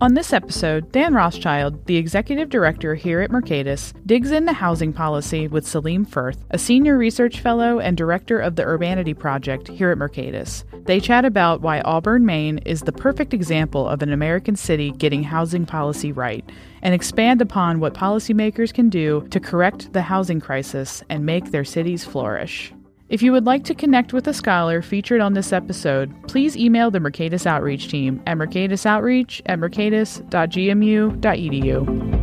On 0.00 0.14
this 0.14 0.32
episode, 0.32 0.92
Dan 0.92 1.12
Rothschild, 1.12 1.86
the 1.86 1.96
executive 1.96 2.48
director 2.48 2.94
here 2.94 3.20
at 3.20 3.32
Mercatus, 3.32 3.92
digs 4.06 4.30
into 4.30 4.52
housing 4.52 4.92
policy 4.92 5.48
with 5.48 5.66
Salim 5.66 6.06
Furth, 6.06 6.38
a 6.50 6.58
senior 6.58 6.96
research 6.96 7.40
fellow 7.40 7.80
and 7.80 7.96
director 7.96 8.38
of 8.38 8.54
the 8.54 8.62
Urbanity 8.62 9.12
Project 9.12 9.66
here 9.66 9.90
at 9.90 9.98
Mercatus. 9.98 10.62
They 10.86 11.00
chat 11.00 11.24
about 11.24 11.62
why 11.62 11.80
Auburn, 11.80 12.24
Maine 12.24 12.58
is 12.58 12.82
the 12.82 12.92
perfect 12.92 13.34
example 13.34 13.88
of 13.88 14.00
an 14.00 14.12
American 14.12 14.54
city 14.54 14.92
getting 14.92 15.24
housing 15.24 15.66
policy 15.66 16.12
right, 16.12 16.48
and 16.80 16.94
expand 16.94 17.42
upon 17.42 17.80
what 17.80 17.94
policymakers 17.94 18.72
can 18.72 18.88
do 18.88 19.26
to 19.32 19.40
correct 19.40 19.92
the 19.94 20.02
housing 20.02 20.40
crisis 20.40 21.02
and 21.08 21.26
make 21.26 21.50
their 21.50 21.64
cities 21.64 22.04
flourish. 22.04 22.72
If 23.08 23.22
you 23.22 23.32
would 23.32 23.46
like 23.46 23.64
to 23.64 23.74
connect 23.74 24.12
with 24.12 24.28
a 24.28 24.34
scholar 24.34 24.82
featured 24.82 25.22
on 25.22 25.32
this 25.32 25.50
episode, 25.50 26.12
please 26.28 26.58
email 26.58 26.90
the 26.90 26.98
Mercatus 26.98 27.46
Outreach 27.46 27.88
team 27.88 28.20
at 28.26 28.36
mercatusoutreach 28.36 29.40
at 29.46 29.58
mercatus.gmu.edu. 29.58 32.17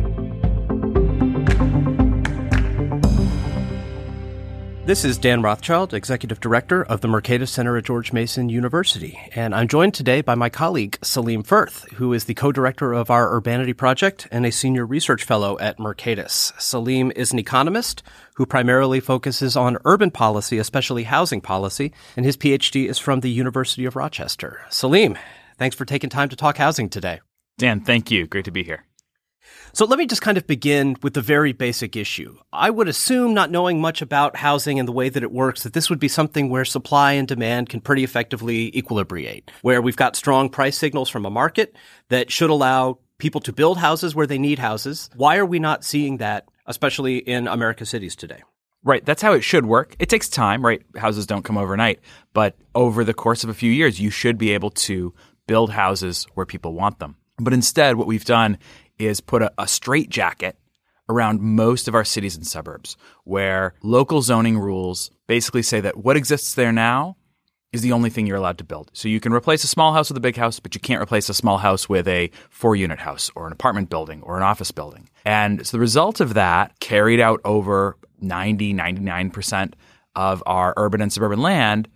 This 4.86 5.04
is 5.04 5.18
Dan 5.18 5.42
Rothschild, 5.42 5.94
Executive 5.94 6.38
Director 6.38 6.84
of 6.84 7.00
the 7.00 7.08
Mercatus 7.08 7.48
Center 7.48 7.76
at 7.76 7.86
George 7.86 8.12
Mason 8.12 8.48
University, 8.48 9.18
and 9.34 9.52
I'm 9.52 9.66
joined 9.66 9.94
today 9.94 10.20
by 10.20 10.36
my 10.36 10.48
colleague 10.48 10.96
Salim 11.02 11.42
Furth, 11.42 11.90
who 11.94 12.12
is 12.12 12.26
the 12.26 12.34
co-director 12.34 12.92
of 12.92 13.10
our 13.10 13.34
Urbanity 13.34 13.72
Project 13.72 14.28
and 14.30 14.46
a 14.46 14.52
senior 14.52 14.86
research 14.86 15.24
fellow 15.24 15.58
at 15.58 15.78
Mercatus. 15.78 16.52
Salim 16.60 17.10
is 17.16 17.32
an 17.32 17.40
economist 17.40 18.04
who 18.34 18.46
primarily 18.46 19.00
focuses 19.00 19.56
on 19.56 19.76
urban 19.84 20.12
policy, 20.12 20.56
especially 20.56 21.02
housing 21.02 21.40
policy, 21.40 21.92
and 22.16 22.24
his 22.24 22.36
PhD 22.36 22.88
is 22.88 22.96
from 22.96 23.22
the 23.22 23.30
University 23.30 23.86
of 23.86 23.96
Rochester. 23.96 24.60
Salim, 24.70 25.18
thanks 25.58 25.74
for 25.74 25.84
taking 25.84 26.10
time 26.10 26.28
to 26.28 26.36
talk 26.36 26.58
housing 26.58 26.88
today. 26.88 27.18
Dan, 27.58 27.80
thank 27.80 28.12
you. 28.12 28.28
Great 28.28 28.44
to 28.44 28.52
be 28.52 28.62
here. 28.62 28.84
So 29.76 29.84
let 29.84 29.98
me 29.98 30.06
just 30.06 30.22
kind 30.22 30.38
of 30.38 30.46
begin 30.46 30.96
with 31.02 31.12
the 31.12 31.20
very 31.20 31.52
basic 31.52 31.96
issue. 31.96 32.38
I 32.50 32.70
would 32.70 32.88
assume, 32.88 33.34
not 33.34 33.50
knowing 33.50 33.78
much 33.78 34.00
about 34.00 34.34
housing 34.34 34.78
and 34.78 34.88
the 34.88 34.92
way 34.92 35.10
that 35.10 35.22
it 35.22 35.30
works, 35.30 35.64
that 35.64 35.74
this 35.74 35.90
would 35.90 36.00
be 36.00 36.08
something 36.08 36.48
where 36.48 36.64
supply 36.64 37.12
and 37.12 37.28
demand 37.28 37.68
can 37.68 37.82
pretty 37.82 38.02
effectively 38.02 38.70
equilibrate, 38.72 39.50
where 39.60 39.82
we've 39.82 39.94
got 39.94 40.16
strong 40.16 40.48
price 40.48 40.78
signals 40.78 41.10
from 41.10 41.26
a 41.26 41.30
market 41.30 41.76
that 42.08 42.32
should 42.32 42.48
allow 42.48 42.96
people 43.18 43.42
to 43.42 43.52
build 43.52 43.76
houses 43.76 44.14
where 44.14 44.26
they 44.26 44.38
need 44.38 44.58
houses. 44.58 45.10
Why 45.14 45.36
are 45.36 45.44
we 45.44 45.58
not 45.58 45.84
seeing 45.84 46.16
that, 46.16 46.48
especially 46.64 47.18
in 47.18 47.46
America's 47.46 47.90
cities 47.90 48.16
today? 48.16 48.42
Right. 48.82 49.04
That's 49.04 49.20
how 49.20 49.34
it 49.34 49.44
should 49.44 49.66
work. 49.66 49.94
It 49.98 50.08
takes 50.08 50.30
time, 50.30 50.64
right? 50.64 50.80
Houses 50.96 51.26
don't 51.26 51.44
come 51.44 51.58
overnight. 51.58 52.00
But 52.32 52.56
over 52.74 53.04
the 53.04 53.12
course 53.12 53.44
of 53.44 53.50
a 53.50 53.54
few 53.54 53.70
years, 53.70 54.00
you 54.00 54.08
should 54.08 54.38
be 54.38 54.52
able 54.52 54.70
to 54.70 55.12
build 55.46 55.70
houses 55.70 56.26
where 56.32 56.46
people 56.46 56.72
want 56.72 56.98
them. 56.98 57.16
But 57.38 57.52
instead, 57.52 57.96
what 57.96 58.06
we've 58.06 58.24
done 58.24 58.56
is 58.98 59.20
put 59.20 59.42
a, 59.42 59.52
a 59.58 59.68
straitjacket 59.68 60.58
around 61.08 61.40
most 61.40 61.88
of 61.88 61.94
our 61.94 62.04
cities 62.04 62.36
and 62.36 62.46
suburbs 62.46 62.96
where 63.24 63.74
local 63.82 64.22
zoning 64.22 64.58
rules 64.58 65.10
basically 65.26 65.62
say 65.62 65.80
that 65.80 65.96
what 65.96 66.16
exists 66.16 66.54
there 66.54 66.72
now 66.72 67.16
is 67.72 67.82
the 67.82 67.92
only 67.92 68.10
thing 68.10 68.26
you're 68.26 68.36
allowed 68.36 68.58
to 68.58 68.64
build. 68.64 68.90
So 68.92 69.08
you 69.08 69.20
can 69.20 69.32
replace 69.32 69.62
a 69.62 69.68
small 69.68 69.92
house 69.92 70.08
with 70.08 70.16
a 70.16 70.20
big 70.20 70.36
house, 70.36 70.60
but 70.60 70.74
you 70.74 70.80
can't 70.80 71.02
replace 71.02 71.28
a 71.28 71.34
small 71.34 71.58
house 71.58 71.88
with 71.88 72.08
a 72.08 72.30
four 72.48 72.74
unit 72.74 72.98
house 72.98 73.30
or 73.34 73.46
an 73.46 73.52
apartment 73.52 73.90
building 73.90 74.22
or 74.22 74.36
an 74.36 74.42
office 74.42 74.70
building. 74.70 75.08
And 75.24 75.66
so 75.66 75.76
the 75.76 75.80
result 75.80 76.20
of 76.20 76.34
that 76.34 76.78
carried 76.80 77.20
out 77.20 77.40
over 77.44 77.96
90, 78.20 78.74
99% 78.74 79.74
of 80.14 80.42
our 80.46 80.72
urban 80.76 81.02
and 81.02 81.12
suburban 81.12 81.42
land 81.42 81.88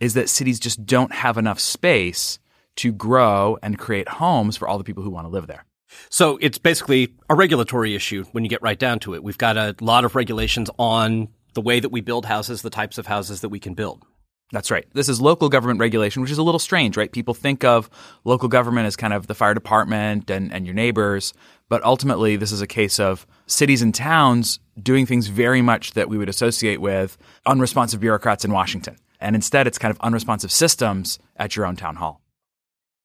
is 0.00 0.14
that 0.14 0.28
cities 0.28 0.60
just 0.60 0.84
don't 0.84 1.12
have 1.12 1.38
enough 1.38 1.60
space 1.60 2.38
to 2.76 2.92
grow 2.92 3.58
and 3.62 3.78
create 3.78 4.08
homes 4.08 4.56
for 4.56 4.68
all 4.68 4.78
the 4.78 4.84
people 4.84 5.02
who 5.02 5.10
want 5.10 5.26
to 5.26 5.30
live 5.30 5.46
there. 5.46 5.64
So 6.10 6.38
it's 6.40 6.58
basically 6.58 7.14
a 7.28 7.34
regulatory 7.34 7.94
issue 7.94 8.24
when 8.32 8.44
you 8.44 8.50
get 8.50 8.62
right 8.62 8.78
down 8.78 8.98
to 9.00 9.14
it. 9.14 9.22
We've 9.22 9.38
got 9.38 9.56
a 9.56 9.74
lot 9.80 10.04
of 10.04 10.14
regulations 10.14 10.70
on 10.78 11.28
the 11.54 11.60
way 11.60 11.80
that 11.80 11.90
we 11.90 12.00
build 12.00 12.26
houses, 12.26 12.62
the 12.62 12.70
types 12.70 12.98
of 12.98 13.06
houses 13.06 13.40
that 13.40 13.48
we 13.48 13.60
can 13.60 13.74
build. 13.74 14.04
That's 14.52 14.70
right. 14.70 14.86
This 14.92 15.08
is 15.08 15.18
local 15.18 15.48
government 15.48 15.80
regulation, 15.80 16.20
which 16.20 16.30
is 16.30 16.36
a 16.36 16.42
little 16.42 16.58
strange, 16.58 16.98
right? 16.98 17.10
People 17.10 17.32
think 17.32 17.64
of 17.64 17.88
local 18.24 18.48
government 18.48 18.86
as 18.86 18.96
kind 18.96 19.14
of 19.14 19.26
the 19.26 19.34
fire 19.34 19.54
department 19.54 20.30
and, 20.30 20.52
and 20.52 20.66
your 20.66 20.74
neighbors, 20.74 21.32
but 21.70 21.82
ultimately, 21.84 22.36
this 22.36 22.52
is 22.52 22.60
a 22.60 22.66
case 22.66 23.00
of 23.00 23.26
cities 23.46 23.80
and 23.80 23.94
towns 23.94 24.60
doing 24.80 25.06
things 25.06 25.28
very 25.28 25.62
much 25.62 25.92
that 25.92 26.10
we 26.10 26.18
would 26.18 26.28
associate 26.28 26.82
with 26.82 27.16
unresponsive 27.46 28.00
bureaucrats 28.00 28.44
in 28.44 28.52
Washington. 28.52 28.96
And 29.20 29.34
instead, 29.34 29.66
it's 29.66 29.78
kind 29.78 29.90
of 29.90 29.98
unresponsive 30.00 30.52
systems 30.52 31.18
at 31.36 31.56
your 31.56 31.64
own 31.64 31.76
town 31.76 31.96
hall. 31.96 32.21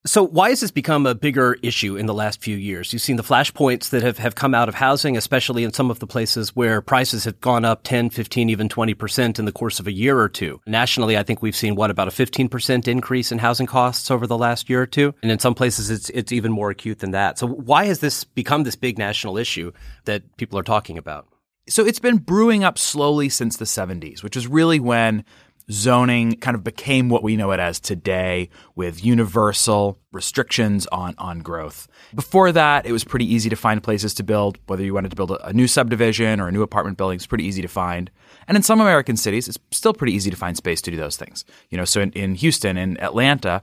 So 0.05 0.23
why 0.25 0.49
has 0.49 0.61
this 0.61 0.71
become 0.71 1.05
a 1.05 1.15
bigger 1.15 1.57
issue 1.61 1.97
in 1.97 2.05
the 2.05 2.13
last 2.13 2.41
few 2.41 2.55
years? 2.55 2.93
You've 2.93 3.01
seen 3.01 3.17
the 3.17 3.23
flashpoints 3.23 3.89
that 3.89 4.03
have, 4.03 4.17
have 4.19 4.35
come 4.35 4.53
out 4.53 4.69
of 4.69 4.75
housing, 4.75 5.17
especially 5.17 5.65
in 5.65 5.73
some 5.73 5.91
of 5.91 5.99
the 5.99 6.07
places 6.07 6.55
where 6.55 6.81
prices 6.81 7.25
have 7.25 7.41
gone 7.41 7.65
up 7.65 7.83
10, 7.83 8.11
15, 8.11 8.49
even 8.49 8.69
20% 8.69 9.39
in 9.39 9.45
the 9.45 9.51
course 9.51 9.81
of 9.81 9.87
a 9.87 9.91
year 9.91 10.17
or 10.17 10.29
two. 10.29 10.61
Nationally, 10.65 11.17
I 11.17 11.23
think 11.23 11.41
we've 11.41 11.55
seen 11.55 11.75
what 11.75 11.91
about 11.91 12.07
a 12.07 12.11
15% 12.11 12.87
increase 12.87 13.31
in 13.33 13.39
housing 13.39 13.67
costs 13.67 14.09
over 14.09 14.27
the 14.27 14.37
last 14.37 14.69
year 14.69 14.81
or 14.81 14.87
two. 14.87 15.13
And 15.21 15.31
in 15.31 15.39
some 15.39 15.55
places, 15.55 15.89
it's, 15.89 16.09
it's 16.11 16.31
even 16.31 16.53
more 16.53 16.69
acute 16.69 16.99
than 16.99 17.11
that. 17.11 17.37
So 17.37 17.47
why 17.47 17.85
has 17.85 17.99
this 17.99 18.23
become 18.23 18.63
this 18.63 18.77
big 18.77 18.97
national 18.97 19.37
issue 19.37 19.73
that 20.05 20.37
people 20.37 20.57
are 20.57 20.63
talking 20.63 20.97
about? 20.97 21.27
So 21.69 21.85
it's 21.85 21.99
been 21.99 22.17
brewing 22.17 22.63
up 22.63 22.77
slowly 22.77 23.27
since 23.27 23.57
the 23.57 23.65
70s, 23.65 24.23
which 24.23 24.37
is 24.37 24.47
really 24.47 24.79
when 24.79 25.25
zoning 25.71 26.35
kind 26.37 26.55
of 26.55 26.63
became 26.63 27.09
what 27.09 27.23
we 27.23 27.35
know 27.35 27.51
it 27.51 27.59
as 27.59 27.79
today 27.79 28.49
with 28.75 29.03
universal 29.03 29.99
restrictions 30.11 30.87
on, 30.87 31.13
on 31.17 31.39
growth. 31.39 31.87
Before 32.15 32.51
that, 32.51 32.85
it 32.85 32.91
was 32.91 33.03
pretty 33.03 33.31
easy 33.31 33.49
to 33.49 33.55
find 33.55 33.83
places 33.83 34.13
to 34.15 34.23
build, 34.23 34.57
whether 34.67 34.83
you 34.83 34.93
wanted 34.93 35.09
to 35.09 35.15
build 35.15 35.31
a, 35.31 35.47
a 35.47 35.53
new 35.53 35.67
subdivision 35.67 36.39
or 36.39 36.47
a 36.47 36.51
new 36.51 36.61
apartment 36.61 36.97
building, 36.97 37.15
it's 37.15 37.27
pretty 37.27 37.45
easy 37.45 37.61
to 37.61 37.67
find. 37.67 38.09
And 38.47 38.55
in 38.55 38.63
some 38.63 38.79
American 38.79 39.17
cities, 39.17 39.47
it's 39.47 39.59
still 39.71 39.93
pretty 39.93 40.13
easy 40.13 40.31
to 40.31 40.37
find 40.37 40.55
space 40.55 40.81
to 40.81 40.91
do 40.91 40.97
those 40.97 41.17
things. 41.17 41.43
You 41.69 41.77
know, 41.77 41.85
so 41.85 42.01
in, 42.01 42.11
in 42.13 42.35
Houston 42.35 42.77
and 42.77 42.99
Atlanta, 43.01 43.61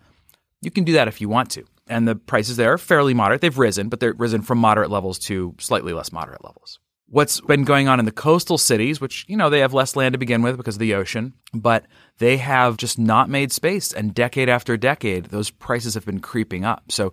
you 0.61 0.71
can 0.71 0.85
do 0.85 0.93
that 0.93 1.09
if 1.09 1.21
you 1.21 1.29
want 1.29 1.51
to. 1.53 1.65
And 1.87 2.07
the 2.07 2.17
prices 2.17 2.57
there 2.57 2.73
are 2.73 2.79
fairly 2.79 3.15
moderate. 3.15 3.41
They've 3.41 3.59
risen, 3.59 3.89
but 3.89 4.01
they've 4.01 4.19
risen 4.19 4.43
from 4.43 4.59
moderate 4.59 4.91
levels 4.91 5.19
to 5.21 5.55
slightly 5.59 5.93
less 5.93 6.13
moderate 6.13 6.45
levels 6.45 6.79
what's 7.09 7.41
been 7.41 7.65
going 7.65 7.89
on 7.89 7.99
in 7.99 8.05
the 8.05 8.13
coastal 8.13 8.59
cities, 8.59 9.01
which, 9.01 9.25
you 9.29 9.37
know, 9.37 9.51
they 9.51 9.61
have 9.61 9.75
less 9.75 9.95
land 9.95 10.15
to 10.15 10.19
begin 10.19 10.43
with 10.43 10.57
because 10.57 10.77
of 10.77 10.81
the 10.81 10.95
ocean, 10.95 11.35
but 11.53 11.85
they 12.19 12.39
have 12.39 12.77
just 12.77 12.99
not 12.99 13.29
made 13.29 13.53
space. 13.53 13.93
And 13.93 14.15
decade 14.15 14.49
after 14.49 14.77
decade, 14.77 15.27
those 15.27 15.51
prices 15.51 15.95
have 15.95 16.07
been 16.07 16.21
creeping 16.21 16.65
up. 16.65 16.91
So 16.91 17.13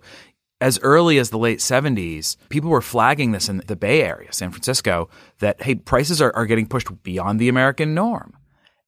as 0.60 0.78
early 0.80 1.18
as 1.18 1.30
the 1.30 1.38
late 1.38 1.58
70s, 1.58 2.36
people 2.48 2.70
were 2.70 2.80
flagging 2.80 3.32
this 3.32 3.48
in 3.48 3.62
the 3.66 3.76
Bay 3.76 4.02
Area, 4.02 4.32
San 4.32 4.50
Francisco, 4.50 5.10
that, 5.40 5.60
hey, 5.62 5.74
prices 5.74 6.22
are, 6.22 6.34
are 6.36 6.46
getting 6.46 6.66
pushed 6.66 7.02
beyond 7.02 7.38
the 7.38 7.48
American 7.48 7.94
norm. 7.94 8.36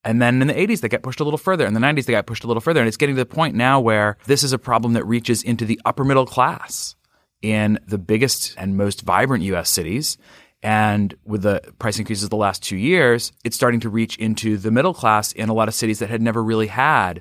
And 0.04 0.20
then 0.20 0.40
in 0.40 0.48
the 0.48 0.54
80s, 0.54 0.80
they 0.80 0.88
got 0.88 1.02
pushed 1.02 1.20
a 1.20 1.24
little 1.24 1.38
further. 1.38 1.66
In 1.66 1.74
the 1.74 1.80
90s, 1.80 2.04
they 2.04 2.12
got 2.12 2.26
pushed 2.26 2.44
a 2.44 2.46
little 2.46 2.60
further. 2.60 2.80
And 2.80 2.86
it's 2.86 2.96
getting 2.96 3.16
to 3.16 3.20
the 3.20 3.26
point 3.26 3.56
now 3.56 3.80
where 3.80 4.18
this 4.26 4.42
is 4.42 4.52
a 4.52 4.58
problem 4.58 4.92
that 4.92 5.04
reaches 5.04 5.42
into 5.42 5.64
the 5.64 5.80
upper 5.84 6.04
middle 6.04 6.26
class 6.26 6.94
in 7.42 7.78
the 7.86 7.98
biggest 7.98 8.54
and 8.56 8.76
most 8.76 9.02
vibrant 9.02 9.42
US 9.44 9.70
cities. 9.70 10.18
And 10.64 11.14
with 11.26 11.42
the 11.42 11.60
price 11.78 11.98
increases 11.98 12.30
the 12.30 12.36
last 12.36 12.62
two 12.62 12.78
years, 12.78 13.32
it's 13.44 13.54
starting 13.54 13.80
to 13.80 13.90
reach 13.90 14.16
into 14.16 14.56
the 14.56 14.70
middle 14.70 14.94
class 14.94 15.30
in 15.30 15.50
a 15.50 15.52
lot 15.52 15.68
of 15.68 15.74
cities 15.74 15.98
that 15.98 16.08
had 16.08 16.22
never 16.22 16.42
really 16.42 16.68
had 16.68 17.20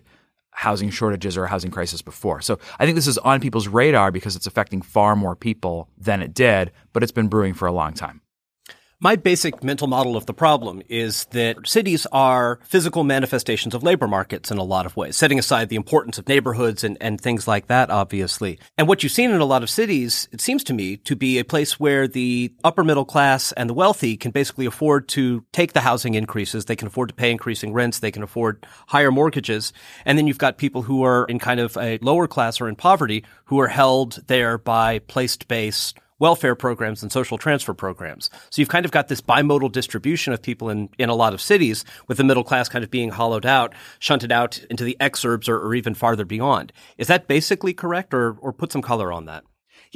housing 0.52 0.90
shortages 0.90 1.36
or 1.36 1.44
a 1.44 1.50
housing 1.50 1.70
crisis 1.70 2.02
before. 2.02 2.40
So 2.40 2.58
I 2.80 2.86
think 2.86 2.96
this 2.96 3.08
is 3.08 3.18
on 3.18 3.42
people's 3.42 3.68
radar 3.68 4.12
because 4.12 4.38
it's 4.38 4.48
affecting 4.48 4.81
far 4.81 5.18
more 5.18 5.36
people 5.36 5.90
than 5.98 6.22
it 6.22 6.34
did, 6.34 6.72
but 6.94 7.04
it's 7.04 7.12
been 7.12 7.28
brewing 7.28 7.54
for 7.54 7.68
a 7.68 7.74
long 7.74 7.94
time. 7.94 8.22
My 9.03 9.18
basic 9.18 9.66
mental 9.66 9.88
model 9.88 10.16
of 10.16 10.28
the 10.28 10.34
problem 10.34 10.81
is 10.88 11.25
that 11.31 11.68
cities 11.68 12.08
are 12.14 12.62
physical 12.64 13.03
manifestations 13.03 13.75
of 13.75 13.84
labor 13.84 14.08
markets 14.08 14.50
in 14.50 14.58
a 14.58 14.64
lot 14.64 14.86
of 14.86 14.96
ways, 14.96 15.18
setting 15.18 15.38
aside 15.38 15.68
the 15.68 15.75
importance 15.75 16.18
of 16.18 16.30
neighborhoods 16.30 16.86
and, 16.86 16.97
and 17.02 17.19
things 17.19 17.46
like 17.46 17.68
that, 17.68 17.90
obviously. 17.90 18.59
And 18.78 18.88
what 18.88 19.03
you've 19.03 19.12
seen 19.12 19.31
in 19.31 19.42
a 19.42 19.46
lot 19.46 19.62
of 19.62 19.69
cities, 19.69 20.30
it 20.31 20.39
seems 20.39 20.63
to 20.63 20.74
me 20.74 20.95
to 20.95 21.18
be 21.18 21.38
a 21.38 21.44
place 21.44 21.78
where 21.78 22.07
the 22.07 22.54
upper 22.63 22.86
middle 22.86 23.04
class 23.04 23.51
and 23.51 23.69
the 23.69 23.74
wealthy 23.74 24.16
can 24.16 24.31
basically 24.31 24.66
afford 24.66 25.10
to 25.10 25.44
take 25.51 25.74
the 25.74 25.81
housing 25.81 26.13
increases. 26.13 26.63
They 26.63 26.78
can 26.78 26.88
afford 26.88 27.10
to 27.10 27.16
pay 27.16 27.30
increasing 27.30 27.74
rents. 27.74 28.00
They 28.00 28.10
can 28.10 28.24
afford 28.24 28.66
higher 28.88 29.12
mortgages. 29.12 29.74
And 30.06 30.18
then 30.18 30.28
you've 30.28 30.38
got 30.38 30.57
people 30.57 30.81
who 30.81 31.04
are 31.04 31.25
in 31.25 31.39
kind 31.39 31.60
of 31.60 31.75
a 31.75 31.98
lower 32.01 32.30
class 32.30 32.62
or 32.62 32.69
in 32.69 32.78
poverty 32.78 33.25
who 33.44 33.60
are 33.60 33.68
held 33.68 34.24
there 34.28 34.57
by 34.57 35.00
place-based 35.00 36.00
welfare 36.24 36.56
programs 36.56 37.04
and 37.04 37.12
social 37.12 37.38
transfer 37.38 37.74
programs. 37.74 38.30
So 38.50 38.62
you've 38.62 38.70
kind 38.70 38.86
of 38.86 38.92
got 38.92 39.10
this 39.10 39.20
bimodal 39.20 39.74
distribution 39.74 40.31
of 40.31 40.42
people 40.42 40.70
in, 40.70 40.88
in 40.98 41.10
a 41.10 41.16
lot 41.16 41.34
of 41.34 41.42
cities 41.42 41.84
with 42.08 42.16
the 42.16 42.24
middle 42.24 42.46
class 42.46 42.70
kind 42.70 42.81
of 42.81 42.90
being 42.90 43.10
hollowed 43.10 43.46
out, 43.46 43.74
shunted 44.00 44.31
out 44.31 44.58
into 44.70 44.86
the 44.86 44.96
exurbs 45.02 45.50
or, 45.50 45.60
or 45.60 45.75
even 45.75 45.94
farther 45.94 46.24
beyond. 46.24 46.72
Is 46.98 47.08
that 47.08 47.28
basically 47.28 47.74
correct 47.74 48.14
or, 48.14 48.38
or 48.40 48.54
put 48.54 48.72
some 48.72 48.81
color 48.81 49.12
on 49.12 49.25
that? 49.25 49.44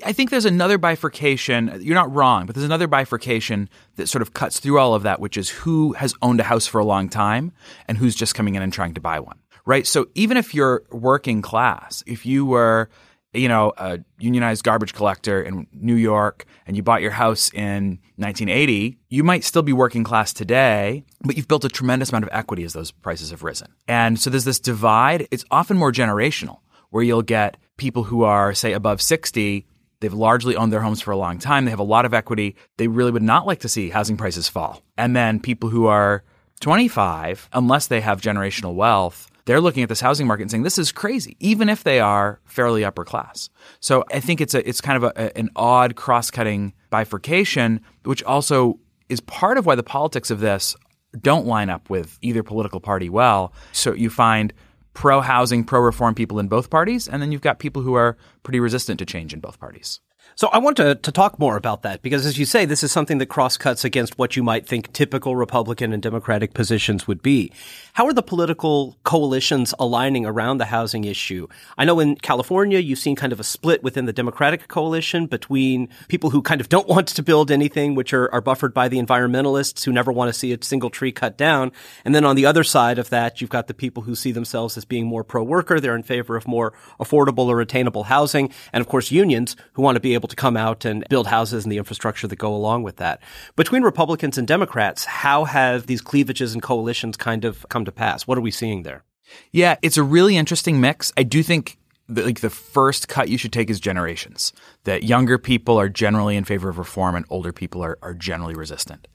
I 0.04 0.12
think 0.12 0.30
there's 0.30 0.44
another 0.44 0.78
bifurcation. 0.78 1.80
You're 1.80 1.96
not 1.96 2.14
wrong, 2.14 2.46
but 2.46 2.56
there's 2.56 2.66
another 2.66 2.88
bifurcation 2.88 3.70
that 3.96 4.10
sort 4.10 4.22
of 4.22 4.34
cuts 4.34 4.60
through 4.60 4.80
all 4.80 4.96
of 4.96 5.04
that, 5.04 5.22
which 5.22 5.38
is 5.38 5.50
who 5.50 5.94
has 5.94 6.14
owned 6.22 6.42
a 6.42 6.44
house 6.44 6.68
for 6.68 6.80
a 6.80 6.86
long 6.86 7.08
time 7.08 7.54
and 7.88 7.98
who's 7.98 8.16
just 8.16 8.36
coming 8.36 8.56
in 8.56 8.62
and 8.62 8.74
trying 8.74 8.96
to 8.96 9.02
buy 9.02 9.22
one, 9.22 9.40
right? 9.66 9.88
So 9.88 10.08
even 10.14 10.36
if 10.36 10.54
you're 10.54 10.84
working 10.92 11.42
class, 11.42 12.04
if 12.06 12.26
you 12.26 12.46
were 12.46 12.90
you 13.38 13.48
know, 13.48 13.74
a 13.78 14.00
unionized 14.20 14.64
garbage 14.64 14.94
collector 14.94 15.42
in 15.42 15.68
New 15.72 15.96
York 15.96 16.46
and 16.66 16.76
you 16.76 16.84
bought 16.84 17.02
your 17.02 17.12
house 17.12 17.52
in 17.54 18.00
1980, 18.18 18.98
you 19.10 19.24
might 19.24 19.44
still 19.44 19.62
be 19.62 19.74
working 19.74 20.04
class 20.04 20.34
today, 20.34 21.04
but 21.22 21.38
you've 21.38 21.48
built 21.48 21.66
a 21.66 21.70
tremendous 21.70 22.10
amount 22.10 22.24
of 22.24 22.30
equity 22.32 22.64
as 22.64 22.74
those 22.74 22.92
prices 22.92 23.32
have 23.32 23.44
risen. 23.44 23.68
And 23.88 24.20
so 24.20 24.30
there's 24.30 24.46
this 24.46 24.60
divide. 24.60 25.28
It's 25.32 25.46
often 25.52 25.78
more 25.78 25.92
generational 25.92 26.60
where 26.90 27.04
you'll 27.04 27.22
get 27.22 27.58
people 27.78 28.04
who 28.04 28.24
are, 28.24 28.54
say, 28.54 28.74
above 28.74 29.02
60 29.02 29.66
They've 30.00 30.14
largely 30.14 30.56
owned 30.56 30.72
their 30.72 30.82
homes 30.82 31.02
for 31.02 31.12
a 31.12 31.18
long 31.18 31.40
time. 31.40 31.66
They 31.66 31.72
have 31.72 31.80
a 31.80 31.84
lot 31.84 32.06
of 32.06 32.14
equity. 32.14 32.56
They 32.78 32.88
really 32.88 33.12
would 33.12 33.24
not 33.24 33.48
like 33.48 33.60
to 33.62 33.70
see 33.70 33.90
housing 33.90 34.18
prices 34.18 34.48
fall. 34.48 34.84
And 34.98 35.16
then 35.16 35.40
people 35.40 35.70
who 35.70 35.88
are 35.88 36.24
25, 36.60 37.50
unless 37.54 37.88
they 37.88 38.02
have 38.02 38.22
generational 38.22 38.76
wealth, 38.76 39.30
they're 39.48 39.62
looking 39.62 39.82
at 39.82 39.90
this 39.90 40.02
housing 40.02 40.28
market 40.28 40.44
and 40.44 40.52
saying 40.52 40.64
this 40.64 40.78
is 40.78 40.92
crazy, 40.92 41.36
even 41.40 41.70
if 41.70 41.84
they 41.84 42.00
are 42.00 42.40
fairly 42.46 42.84
upper 42.84 43.04
class. 43.04 43.50
So 43.80 44.04
I 44.14 44.20
think 44.20 44.42
it's 44.42 44.54
a 44.54 44.68
it's 44.68 44.82
kind 44.82 45.04
of 45.04 45.12
a, 45.16 45.36
an 45.38 45.50
odd 45.56 45.96
cross-cutting 45.96 46.74
bifurcation, 46.90 47.82
which 48.04 48.22
also 48.24 48.80
is 49.10 49.22
part 49.22 49.58
of 49.58 49.66
why 49.66 49.76
the 49.76 49.84
politics 49.84 50.30
of 50.30 50.42
this 50.42 50.76
don't 51.22 51.48
line 51.48 51.70
up 51.70 51.90
with 51.90 52.20
either 52.22 52.44
political 52.44 52.82
party 52.82 53.10
well. 53.10 53.54
So 53.72 53.94
you 53.94 54.10
find 54.10 54.54
pro 54.94 55.22
housing, 55.22 55.64
pro 55.64 55.80
reform 55.80 56.14
people 56.14 56.40
in 56.40 56.50
both 56.50 56.70
parties, 56.70 57.08
and 57.08 57.22
then 57.22 57.32
you've 57.32 57.42
got 57.42 57.60
people 57.60 57.82
who 57.82 57.94
are 57.94 58.18
pretty 58.44 58.60
resistant 58.60 59.00
to 59.00 59.06
change 59.06 59.34
in 59.34 59.40
both 59.40 59.60
parties. 59.60 60.02
So 60.38 60.50
I 60.50 60.60
want 60.60 60.78
to, 60.78 60.94
to 60.94 61.12
talk 61.12 61.40
more 61.40 61.58
about 61.58 61.82
that 61.82 62.04
because, 62.04 62.24
as 62.28 62.38
you 62.38 62.46
say, 62.46 62.66
this 62.66 62.84
is 62.84 62.92
something 62.92 63.18
that 63.18 63.26
crosscuts 63.26 63.84
against 63.84 64.20
what 64.20 64.36
you 64.36 64.44
might 64.44 64.68
think 64.68 64.94
typical 64.94 65.36
Republican 65.36 65.92
and 65.92 66.04
Democratic 66.04 66.54
positions 66.54 67.08
would 67.08 67.24
be. 67.24 67.52
How 67.94 68.06
are 68.06 68.14
the 68.14 68.22
political 68.22 68.96
coalitions 69.04 69.74
aligning 69.80 70.28
around 70.28 70.60
the 70.60 70.66
housing 70.66 71.06
issue? 71.06 71.48
I 71.76 71.86
know 71.86 72.00
in 72.00 72.18
California, 72.18 72.78
you've 72.78 73.00
seen 73.00 73.16
kind 73.16 73.34
of 73.34 73.40
a 73.40 73.44
split 73.44 73.82
within 73.82 74.06
the 74.06 74.14
Democratic 74.14 74.68
coalition 74.68 75.26
between 75.26 75.90
people 76.08 76.30
who 76.30 76.44
kind 76.44 76.62
of 76.62 76.70
don't 76.70 76.88
want 76.88 77.08
to 77.08 77.24
build 77.24 77.50
anything, 77.50 77.96
which 77.96 78.14
are, 78.14 78.32
are 78.32 78.40
buffered 78.40 78.76
by 78.76 78.88
the 78.88 79.02
environmentalists 79.02 79.84
who 79.86 79.92
never 79.92 80.12
want 80.12 80.32
to 80.32 80.38
see 80.38 80.54
a 80.54 80.64
single 80.64 80.92
tree 80.92 81.12
cut 81.12 81.36
down. 81.36 81.72
And 82.06 82.14
then 82.14 82.26
on 82.26 82.36
the 82.36 82.46
other 82.46 82.64
side 82.64 83.00
of 83.00 83.10
that, 83.10 83.42
you've 83.42 83.50
got 83.50 83.66
the 83.66 83.74
people 83.74 84.04
who 84.04 84.14
see 84.14 84.34
themselves 84.34 84.78
as 84.78 84.86
being 84.86 85.08
more 85.08 85.24
pro-worker. 85.24 85.80
They're 85.80 85.96
in 85.96 86.04
favor 86.04 86.38
of 86.38 86.48
more 86.48 86.74
affordable 87.00 87.48
or 87.48 87.60
attainable 87.60 88.04
housing. 88.04 88.52
And 88.72 88.82
of 88.82 88.88
course, 88.88 89.10
unions 89.10 89.56
who 89.74 89.82
want 89.82 89.96
to 89.96 90.00
be 90.00 90.14
able 90.14 90.27
to 90.28 90.36
come 90.36 90.58
out 90.58 90.86
and 90.86 91.06
build 91.10 91.28
houses 91.28 91.66
and 91.66 91.72
the 91.72 91.78
infrastructure 91.78 92.28
that 92.28 92.36
go 92.38 92.54
along 92.54 92.84
with 92.84 92.98
that. 92.98 93.22
Between 93.56 93.84
Republicans 93.84 94.38
and 94.38 94.48
Democrats, 94.48 95.06
how 95.06 95.46
have 95.46 95.88
these 95.88 96.02
cleavages 96.02 96.54
and 96.54 96.62
coalitions 96.62 97.18
kind 97.18 97.46
of 97.46 97.66
come 97.70 97.86
to 97.86 97.92
pass? 97.92 98.28
What 98.28 98.38
are 98.38 98.42
we 98.42 98.52
seeing 98.52 98.84
there? 98.84 99.04
Yeah, 99.52 99.76
it's 99.82 99.98
a 99.98 100.04
really 100.04 100.38
interesting 100.38 100.80
mix. 100.80 101.12
I 101.18 101.24
do 101.24 101.44
think 101.44 101.78
like 102.10 102.40
the 102.40 102.50
first 102.50 103.08
cut 103.08 103.30
you 103.30 103.38
should 103.38 103.52
take 103.52 103.70
is 103.70 103.80
generations. 103.80 104.54
That 104.86 105.04
younger 105.04 105.38
people 105.38 105.78
are 105.80 105.90
generally 105.90 106.38
in 106.38 106.46
favor 106.46 106.70
of 106.70 106.78
reform 106.78 107.16
and 107.16 107.26
older 107.30 107.52
people 107.52 107.84
are, 107.84 107.98
are 108.02 108.14
generally 108.14 108.56
resistant. 108.56 109.08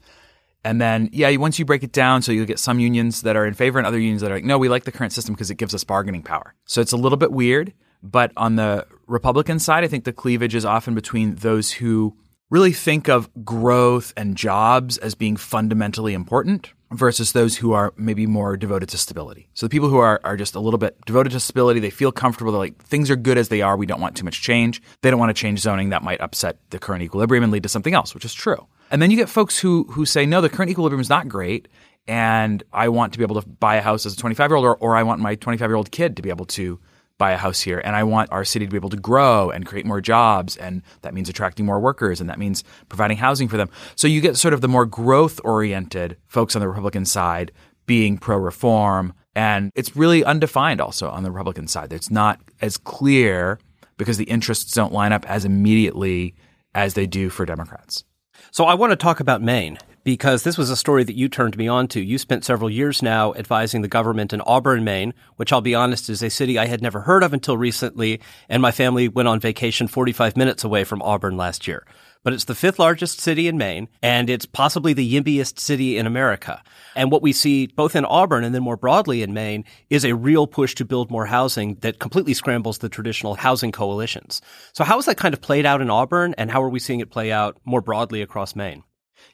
And 0.64 0.80
then, 0.80 1.08
yeah, 1.12 1.34
once 1.36 1.58
you 1.58 1.64
break 1.64 1.82
it 1.82 1.92
down, 1.92 2.22
so 2.22 2.30
you'll 2.30 2.46
get 2.46 2.58
some 2.58 2.78
unions 2.78 3.22
that 3.22 3.34
are 3.34 3.46
in 3.46 3.54
favor 3.54 3.78
and 3.78 3.86
other 3.86 3.98
unions 3.98 4.20
that 4.20 4.30
are 4.30 4.34
like, 4.34 4.44
no, 4.44 4.58
we 4.58 4.68
like 4.68 4.84
the 4.84 4.92
current 4.92 5.12
system 5.12 5.34
because 5.34 5.50
it 5.50 5.56
gives 5.56 5.74
us 5.74 5.82
bargaining 5.82 6.22
power. 6.22 6.54
So 6.66 6.80
it's 6.80 6.92
a 6.92 6.96
little 6.96 7.18
bit 7.18 7.32
weird. 7.32 7.72
But 8.02 8.32
on 8.36 8.56
the 8.56 8.86
Republican 9.12 9.58
side, 9.58 9.84
I 9.84 9.88
think 9.88 10.04
the 10.04 10.12
cleavage 10.12 10.54
is 10.54 10.64
often 10.64 10.94
between 10.94 11.34
those 11.36 11.70
who 11.70 12.16
really 12.50 12.72
think 12.72 13.08
of 13.08 13.30
growth 13.44 14.12
and 14.16 14.36
jobs 14.36 14.98
as 14.98 15.14
being 15.14 15.36
fundamentally 15.36 16.14
important 16.14 16.72
versus 16.90 17.32
those 17.32 17.56
who 17.56 17.72
are 17.72 17.92
maybe 17.96 18.26
more 18.26 18.56
devoted 18.56 18.88
to 18.90 18.98
stability. 18.98 19.48
So 19.54 19.66
the 19.66 19.70
people 19.70 19.88
who 19.88 19.98
are, 19.98 20.20
are 20.24 20.36
just 20.36 20.54
a 20.54 20.60
little 20.60 20.78
bit 20.78 20.96
devoted 21.06 21.30
to 21.32 21.40
stability, 21.40 21.80
they 21.80 21.90
feel 21.90 22.12
comfortable. 22.12 22.52
They're 22.52 22.58
like, 22.58 22.82
things 22.82 23.10
are 23.10 23.16
good 23.16 23.38
as 23.38 23.48
they 23.48 23.62
are. 23.62 23.76
We 23.76 23.86
don't 23.86 24.00
want 24.00 24.16
too 24.16 24.24
much 24.24 24.42
change. 24.42 24.82
They 25.00 25.10
don't 25.10 25.20
want 25.20 25.34
to 25.34 25.40
change 25.40 25.60
zoning 25.60 25.90
that 25.90 26.02
might 26.02 26.20
upset 26.20 26.58
the 26.70 26.78
current 26.78 27.02
equilibrium 27.02 27.44
and 27.44 27.52
lead 27.52 27.62
to 27.62 27.68
something 27.68 27.94
else, 27.94 28.14
which 28.14 28.24
is 28.24 28.34
true. 28.34 28.66
And 28.90 29.00
then 29.00 29.10
you 29.10 29.16
get 29.16 29.30
folks 29.30 29.58
who, 29.58 29.84
who 29.90 30.04
say, 30.04 30.26
no, 30.26 30.40
the 30.42 30.50
current 30.50 30.70
equilibrium 30.70 31.00
is 31.00 31.08
not 31.08 31.28
great. 31.28 31.68
And 32.06 32.62
I 32.72 32.88
want 32.88 33.12
to 33.12 33.18
be 33.18 33.24
able 33.24 33.40
to 33.40 33.48
buy 33.48 33.76
a 33.76 33.82
house 33.82 34.04
as 34.04 34.14
a 34.14 34.16
25 34.16 34.50
year 34.50 34.56
old, 34.56 34.66
or, 34.66 34.76
or 34.76 34.96
I 34.96 35.02
want 35.02 35.20
my 35.20 35.34
25 35.34 35.70
year 35.70 35.76
old 35.76 35.90
kid 35.90 36.16
to 36.16 36.22
be 36.22 36.28
able 36.28 36.46
to 36.46 36.78
buy 37.22 37.30
a 37.30 37.36
house 37.36 37.60
here. 37.60 37.80
And 37.84 37.94
I 37.94 38.02
want 38.02 38.32
our 38.32 38.44
city 38.44 38.66
to 38.66 38.70
be 38.70 38.76
able 38.76 38.90
to 38.90 38.96
grow 38.96 39.48
and 39.48 39.64
create 39.64 39.86
more 39.86 40.00
jobs. 40.00 40.56
And 40.56 40.82
that 41.02 41.14
means 41.14 41.28
attracting 41.28 41.64
more 41.64 41.78
workers 41.78 42.20
and 42.20 42.28
that 42.28 42.36
means 42.36 42.64
providing 42.88 43.16
housing 43.16 43.46
for 43.46 43.56
them. 43.56 43.70
So 43.94 44.08
you 44.08 44.20
get 44.20 44.36
sort 44.36 44.52
of 44.52 44.60
the 44.60 44.66
more 44.66 44.86
growth 44.86 45.40
oriented 45.44 46.16
folks 46.26 46.56
on 46.56 46.60
the 46.60 46.66
Republican 46.66 47.04
side 47.04 47.52
being 47.86 48.18
pro 48.18 48.36
reform. 48.38 49.12
And 49.36 49.70
it's 49.76 49.94
really 49.94 50.24
undefined 50.24 50.80
also 50.80 51.08
on 51.10 51.22
the 51.22 51.30
Republican 51.30 51.68
side. 51.68 51.92
It's 51.92 52.10
not 52.10 52.40
as 52.60 52.76
clear 52.76 53.60
because 53.98 54.16
the 54.16 54.24
interests 54.24 54.74
don't 54.74 54.92
line 54.92 55.12
up 55.12 55.24
as 55.30 55.44
immediately 55.44 56.34
as 56.74 56.94
they 56.94 57.06
do 57.06 57.30
for 57.30 57.46
Democrats. 57.46 58.02
So 58.50 58.64
I 58.64 58.74
want 58.74 58.90
to 58.90 58.96
talk 58.96 59.20
about 59.20 59.42
Maine 59.42 59.78
because 60.04 60.42
this 60.42 60.58
was 60.58 60.70
a 60.70 60.76
story 60.76 61.04
that 61.04 61.16
you 61.16 61.28
turned 61.28 61.56
me 61.56 61.68
on 61.68 61.88
to. 61.88 62.00
You 62.00 62.18
spent 62.18 62.44
several 62.44 62.70
years 62.70 63.02
now 63.02 63.34
advising 63.34 63.82
the 63.82 63.88
government 63.88 64.32
in 64.32 64.40
Auburn, 64.42 64.84
Maine, 64.84 65.14
which 65.36 65.52
I'll 65.52 65.60
be 65.60 65.74
honest 65.74 66.08
is 66.10 66.22
a 66.22 66.30
city 66.30 66.58
I 66.58 66.66
had 66.66 66.82
never 66.82 67.02
heard 67.02 67.22
of 67.22 67.32
until 67.32 67.56
recently, 67.56 68.20
and 68.48 68.60
my 68.60 68.72
family 68.72 69.08
went 69.08 69.28
on 69.28 69.40
vacation 69.40 69.86
45 69.86 70.36
minutes 70.36 70.64
away 70.64 70.84
from 70.84 71.02
Auburn 71.02 71.36
last 71.36 71.66
year. 71.66 71.86
But 72.24 72.32
it's 72.32 72.44
the 72.44 72.54
fifth 72.54 72.78
largest 72.78 73.20
city 73.20 73.48
in 73.48 73.58
Maine, 73.58 73.88
and 74.00 74.30
it's 74.30 74.46
possibly 74.46 74.92
the 74.92 75.12
yimbiest 75.12 75.58
city 75.58 75.98
in 75.98 76.06
America. 76.06 76.62
And 76.94 77.10
what 77.10 77.22
we 77.22 77.32
see 77.32 77.66
both 77.66 77.96
in 77.96 78.04
Auburn 78.04 78.44
and 78.44 78.54
then 78.54 78.62
more 78.62 78.76
broadly 78.76 79.22
in 79.22 79.34
Maine 79.34 79.64
is 79.90 80.04
a 80.04 80.14
real 80.14 80.46
push 80.46 80.74
to 80.76 80.84
build 80.84 81.10
more 81.10 81.26
housing 81.26 81.76
that 81.76 81.98
completely 81.98 82.34
scrambles 82.34 82.78
the 82.78 82.88
traditional 82.88 83.34
housing 83.34 83.72
coalitions. 83.72 84.40
So 84.72 84.84
how 84.84 84.96
has 84.96 85.06
that 85.06 85.16
kind 85.16 85.34
of 85.34 85.40
played 85.40 85.66
out 85.66 85.80
in 85.80 85.90
Auburn, 85.90 86.34
and 86.38 86.50
how 86.50 86.62
are 86.62 86.68
we 86.68 86.78
seeing 86.78 87.00
it 87.00 87.10
play 87.10 87.32
out 87.32 87.58
more 87.64 87.80
broadly 87.80 88.22
across 88.22 88.54
Maine? 88.54 88.84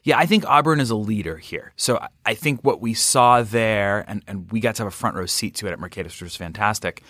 Yeah, 0.02 0.18
I 0.18 0.26
think 0.26 0.46
Auburn 0.46 0.80
is 0.80 0.90
a 0.90 0.96
leader 0.96 1.36
here. 1.36 1.72
So 1.76 2.04
I 2.24 2.34
think 2.34 2.62
what 2.62 2.80
we 2.80 2.94
saw 2.94 3.42
there, 3.42 4.04
and, 4.08 4.22
and 4.26 4.50
we 4.50 4.60
got 4.60 4.76
to 4.76 4.82
have 4.82 4.92
a 4.92 4.96
front 4.96 5.16
row 5.16 5.26
seat 5.26 5.54
to 5.56 5.66
it 5.66 5.72
at 5.72 5.78
Mercatus, 5.78 6.04
which 6.04 6.22
was 6.22 6.36
fantastic. 6.36 7.02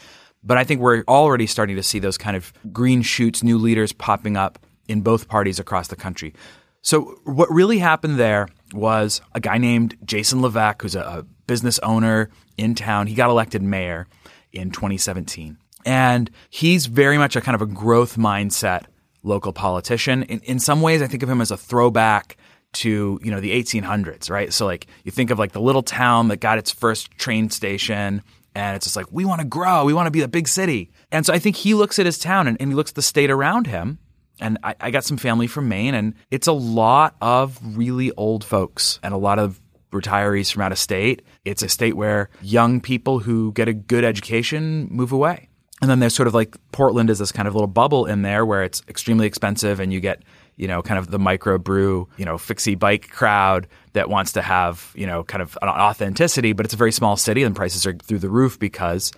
But 0.42 0.58
I 0.58 0.64
think 0.64 0.80
we're 0.80 1.04
already 1.08 1.46
starting 1.46 1.76
to 1.76 1.82
see 1.82 1.98
those 1.98 2.16
kind 2.16 2.36
of 2.36 2.52
green 2.72 3.02
shoots, 3.02 3.42
new 3.42 3.58
leaders 3.58 3.92
popping 3.92 4.36
up 4.36 4.58
in 4.88 5.02
both 5.02 5.28
parties 5.28 5.58
across 5.58 5.88
the 5.88 5.96
country. 5.96 6.34
So 6.80 7.18
what 7.24 7.50
really 7.50 7.78
happened 7.78 8.18
there 8.18 8.48
was 8.72 9.20
a 9.34 9.40
guy 9.40 9.58
named 9.58 9.96
Jason 10.04 10.40
Levesque, 10.40 10.82
who's 10.82 10.94
a, 10.94 11.00
a 11.00 11.26
business 11.46 11.78
owner 11.80 12.30
in 12.56 12.74
town. 12.74 13.08
He 13.08 13.14
got 13.14 13.30
elected 13.30 13.62
mayor 13.62 14.06
in 14.52 14.70
2017. 14.70 15.58
And 15.84 16.30
he's 16.48 16.86
very 16.86 17.18
much 17.18 17.36
a 17.36 17.40
kind 17.40 17.54
of 17.54 17.62
a 17.62 17.66
growth 17.66 18.16
mindset 18.16 18.84
local 19.22 19.52
politician. 19.52 20.22
In, 20.24 20.40
in 20.40 20.58
some 20.58 20.80
ways, 20.80 21.02
I 21.02 21.06
think 21.06 21.22
of 21.22 21.28
him 21.28 21.40
as 21.40 21.50
a 21.50 21.56
throwback 21.56 22.37
to 22.74 23.18
you 23.22 23.30
know 23.30 23.40
the 23.40 23.50
1800s, 23.52 24.30
right? 24.30 24.52
So 24.52 24.66
like 24.66 24.86
you 25.04 25.10
think 25.10 25.30
of 25.30 25.38
like 25.38 25.52
the 25.52 25.60
little 25.60 25.82
town 25.82 26.28
that 26.28 26.38
got 26.38 26.58
its 26.58 26.70
first 26.70 27.10
train 27.12 27.50
station, 27.50 28.22
and 28.54 28.76
it's 28.76 28.86
just 28.86 28.96
like 28.96 29.06
we 29.10 29.24
want 29.24 29.40
to 29.40 29.46
grow, 29.46 29.84
we 29.84 29.94
want 29.94 30.06
to 30.06 30.10
be 30.10 30.22
a 30.22 30.28
big 30.28 30.48
city, 30.48 30.90
and 31.10 31.24
so 31.24 31.32
I 31.32 31.38
think 31.38 31.56
he 31.56 31.74
looks 31.74 31.98
at 31.98 32.06
his 32.06 32.18
town 32.18 32.46
and, 32.46 32.56
and 32.60 32.70
he 32.70 32.74
looks 32.74 32.92
at 32.92 32.96
the 32.96 33.02
state 33.02 33.30
around 33.30 33.66
him. 33.66 33.98
And 34.40 34.56
I, 34.62 34.76
I 34.80 34.90
got 34.92 35.02
some 35.02 35.16
family 35.16 35.48
from 35.48 35.68
Maine, 35.68 35.94
and 35.94 36.14
it's 36.30 36.46
a 36.46 36.52
lot 36.52 37.16
of 37.20 37.58
really 37.76 38.12
old 38.12 38.44
folks 38.44 39.00
and 39.02 39.12
a 39.12 39.16
lot 39.16 39.40
of 39.40 39.60
retirees 39.90 40.52
from 40.52 40.62
out 40.62 40.70
of 40.70 40.78
state. 40.78 41.22
It's 41.44 41.62
a 41.62 41.68
state 41.68 41.96
where 41.96 42.30
young 42.40 42.80
people 42.80 43.20
who 43.20 43.52
get 43.52 43.68
a 43.68 43.72
good 43.72 44.04
education 44.04 44.86
move 44.90 45.12
away. 45.12 45.48
And 45.80 45.90
then 45.90 46.00
there's 46.00 46.14
sort 46.14 46.26
of 46.26 46.34
like 46.34 46.56
Portland 46.72 47.08
is 47.08 47.18
this 47.18 47.32
kind 47.32 47.46
of 47.46 47.54
little 47.54 47.68
bubble 47.68 48.06
in 48.06 48.22
there 48.22 48.44
where 48.44 48.64
it's 48.64 48.82
extremely 48.88 49.26
expensive 49.26 49.78
and 49.78 49.92
you 49.92 50.00
get 50.00 50.22
you 50.58 50.68
know, 50.68 50.82
kind 50.82 50.98
of 50.98 51.10
the 51.10 51.18
micro 51.18 51.56
brew, 51.56 52.08
you 52.16 52.24
know, 52.24 52.36
fixie 52.36 52.74
bike 52.74 53.10
crowd 53.10 53.68
that 53.92 54.10
wants 54.10 54.32
to 54.32 54.42
have, 54.42 54.92
you 54.94 55.06
know, 55.06 55.24
kind 55.24 55.40
of 55.40 55.56
an 55.62 55.68
authenticity, 55.68 56.52
but 56.52 56.66
it's 56.66 56.74
a 56.74 56.76
very 56.76 56.92
small 56.92 57.16
city 57.16 57.44
and 57.44 57.56
prices 57.56 57.86
are 57.86 57.94
through 57.94 58.18
the 58.18 58.28
roof 58.28 58.58
because 58.58 59.12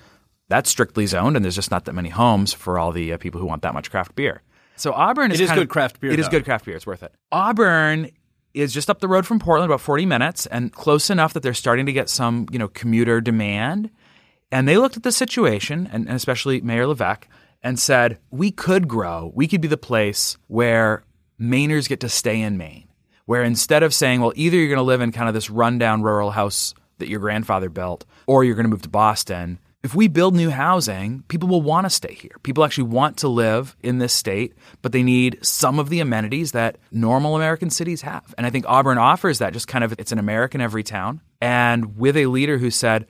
that's 0.49 0.69
strictly 0.69 1.07
zoned 1.07 1.37
and 1.37 1.45
there's 1.45 1.55
just 1.55 1.71
not 1.71 1.87
that 1.87 1.95
many 1.95 2.11
homes 2.11 2.53
for 2.53 2.79
all 2.79 2.93
the 2.93 3.15
uh, 3.15 3.17
people 3.17 3.41
who 3.41 3.47
want 3.47 3.63
that 3.63 3.73
much 3.73 3.91
craft 3.91 4.15
beer. 4.15 4.43
So 4.77 4.93
Auburn 4.93 5.33
is 5.33 5.41
it 5.41 5.45
is 5.45 5.51
good 5.51 5.63
of, 5.65 5.69
craft 5.69 6.01
beer. 6.01 6.11
It 6.13 6.17
though. 6.17 6.21
is 6.23 6.29
good 6.29 6.45
craft 6.45 6.67
beer. 6.67 6.77
It's 6.77 6.87
worth 6.87 7.03
it. 7.03 7.13
Auburn 7.33 8.11
is 8.53 8.73
just 8.73 8.91
up 8.91 9.01
the 9.01 9.09
road 9.09 9.27
from 9.27 9.39
Portland, 9.39 9.71
about 9.71 9.81
40 9.81 10.07
minutes, 10.07 10.47
and 10.47 10.73
close 10.73 11.11
enough 11.11 11.33
that 11.35 11.43
they're 11.43 11.55
starting 11.55 11.87
to 11.87 11.93
get 11.93 12.09
some, 12.09 12.47
you 12.51 12.59
know, 12.59 12.69
commuter 12.69 13.21
demand. 13.21 13.91
And 14.51 14.67
they 14.67 14.77
looked 14.77 14.97
at 14.97 15.05
the 15.05 15.13
situation, 15.13 15.89
and, 15.93 16.07
and 16.07 16.17
especially 16.17 16.61
Mayor 16.61 16.87
Levesque, 16.87 17.29
and 17.63 17.79
said, 17.79 18.19
we 18.31 18.51
could 18.51 18.89
grow. 18.89 19.31
We 19.35 19.47
could 19.47 19.61
be 19.61 19.69
the 19.69 19.77
place 19.77 20.37
where 20.49 21.05
Mainers 21.41 21.89
get 21.89 22.01
to 22.01 22.09
stay 22.09 22.41
in 22.41 22.59
Maine. 22.59 22.89
Where 23.27 23.43
instead 23.45 23.83
of 23.83 23.95
saying, 23.95 24.21
well, 24.21 24.33
either 24.35 24.57
you're 24.57 24.69
going 24.69 24.79
to 24.79 24.83
live 24.83 25.01
in 25.01 25.13
kind 25.13 25.29
of 25.29 25.35
this 25.35 25.51
rundown 25.51 26.03
rural 26.03 26.33
house 26.33 26.75
that 26.99 27.09
your 27.09 27.21
grandfather 27.21 27.69
built, 27.69 28.05
or 28.27 28.43
you're 28.45 28.57
going 28.57 28.65
to 28.65 28.71
move 28.71 28.83
to 28.83 28.89
Boston, 28.89 29.61
if 29.83 29.95
we 29.95 30.09
build 30.09 30.35
new 30.35 30.51
housing, 30.51 31.23
people 31.29 31.49
will 31.49 31.63
want 31.63 31.87
to 31.87 31.91
stay 31.91 32.13
here. 32.13 32.37
People 32.43 32.65
actually 32.65 32.85
want 32.85 33.19
to 33.19 33.29
live 33.29 33.77
in 33.83 33.99
this 33.99 34.13
state, 34.13 34.55
but 34.83 34.93
they 34.93 35.03
need 35.03 35.39
some 35.43 35.79
of 35.79 35.89
the 35.89 36.01
amenities 36.01 36.53
that 36.53 36.77
normal 36.91 37.37
American 37.37 37.71
cities 37.71 38.03
have. 38.03 38.35
And 38.37 38.47
I 38.47 38.51
think 38.51 38.67
Auburn 38.69 38.99
offers 38.99 39.39
that 39.39 39.55
just 39.55 39.69
kind 39.69 39.83
of 39.83 39.95
it's 39.99 40.13
an 40.13 40.19
American 40.19 40.61
every 40.61 40.83
town. 40.83 41.23
And 41.41 41.97
with 41.97 42.17
a 42.17 42.27
leader 42.27 42.59
who 42.59 42.71
said, 42.71 43.07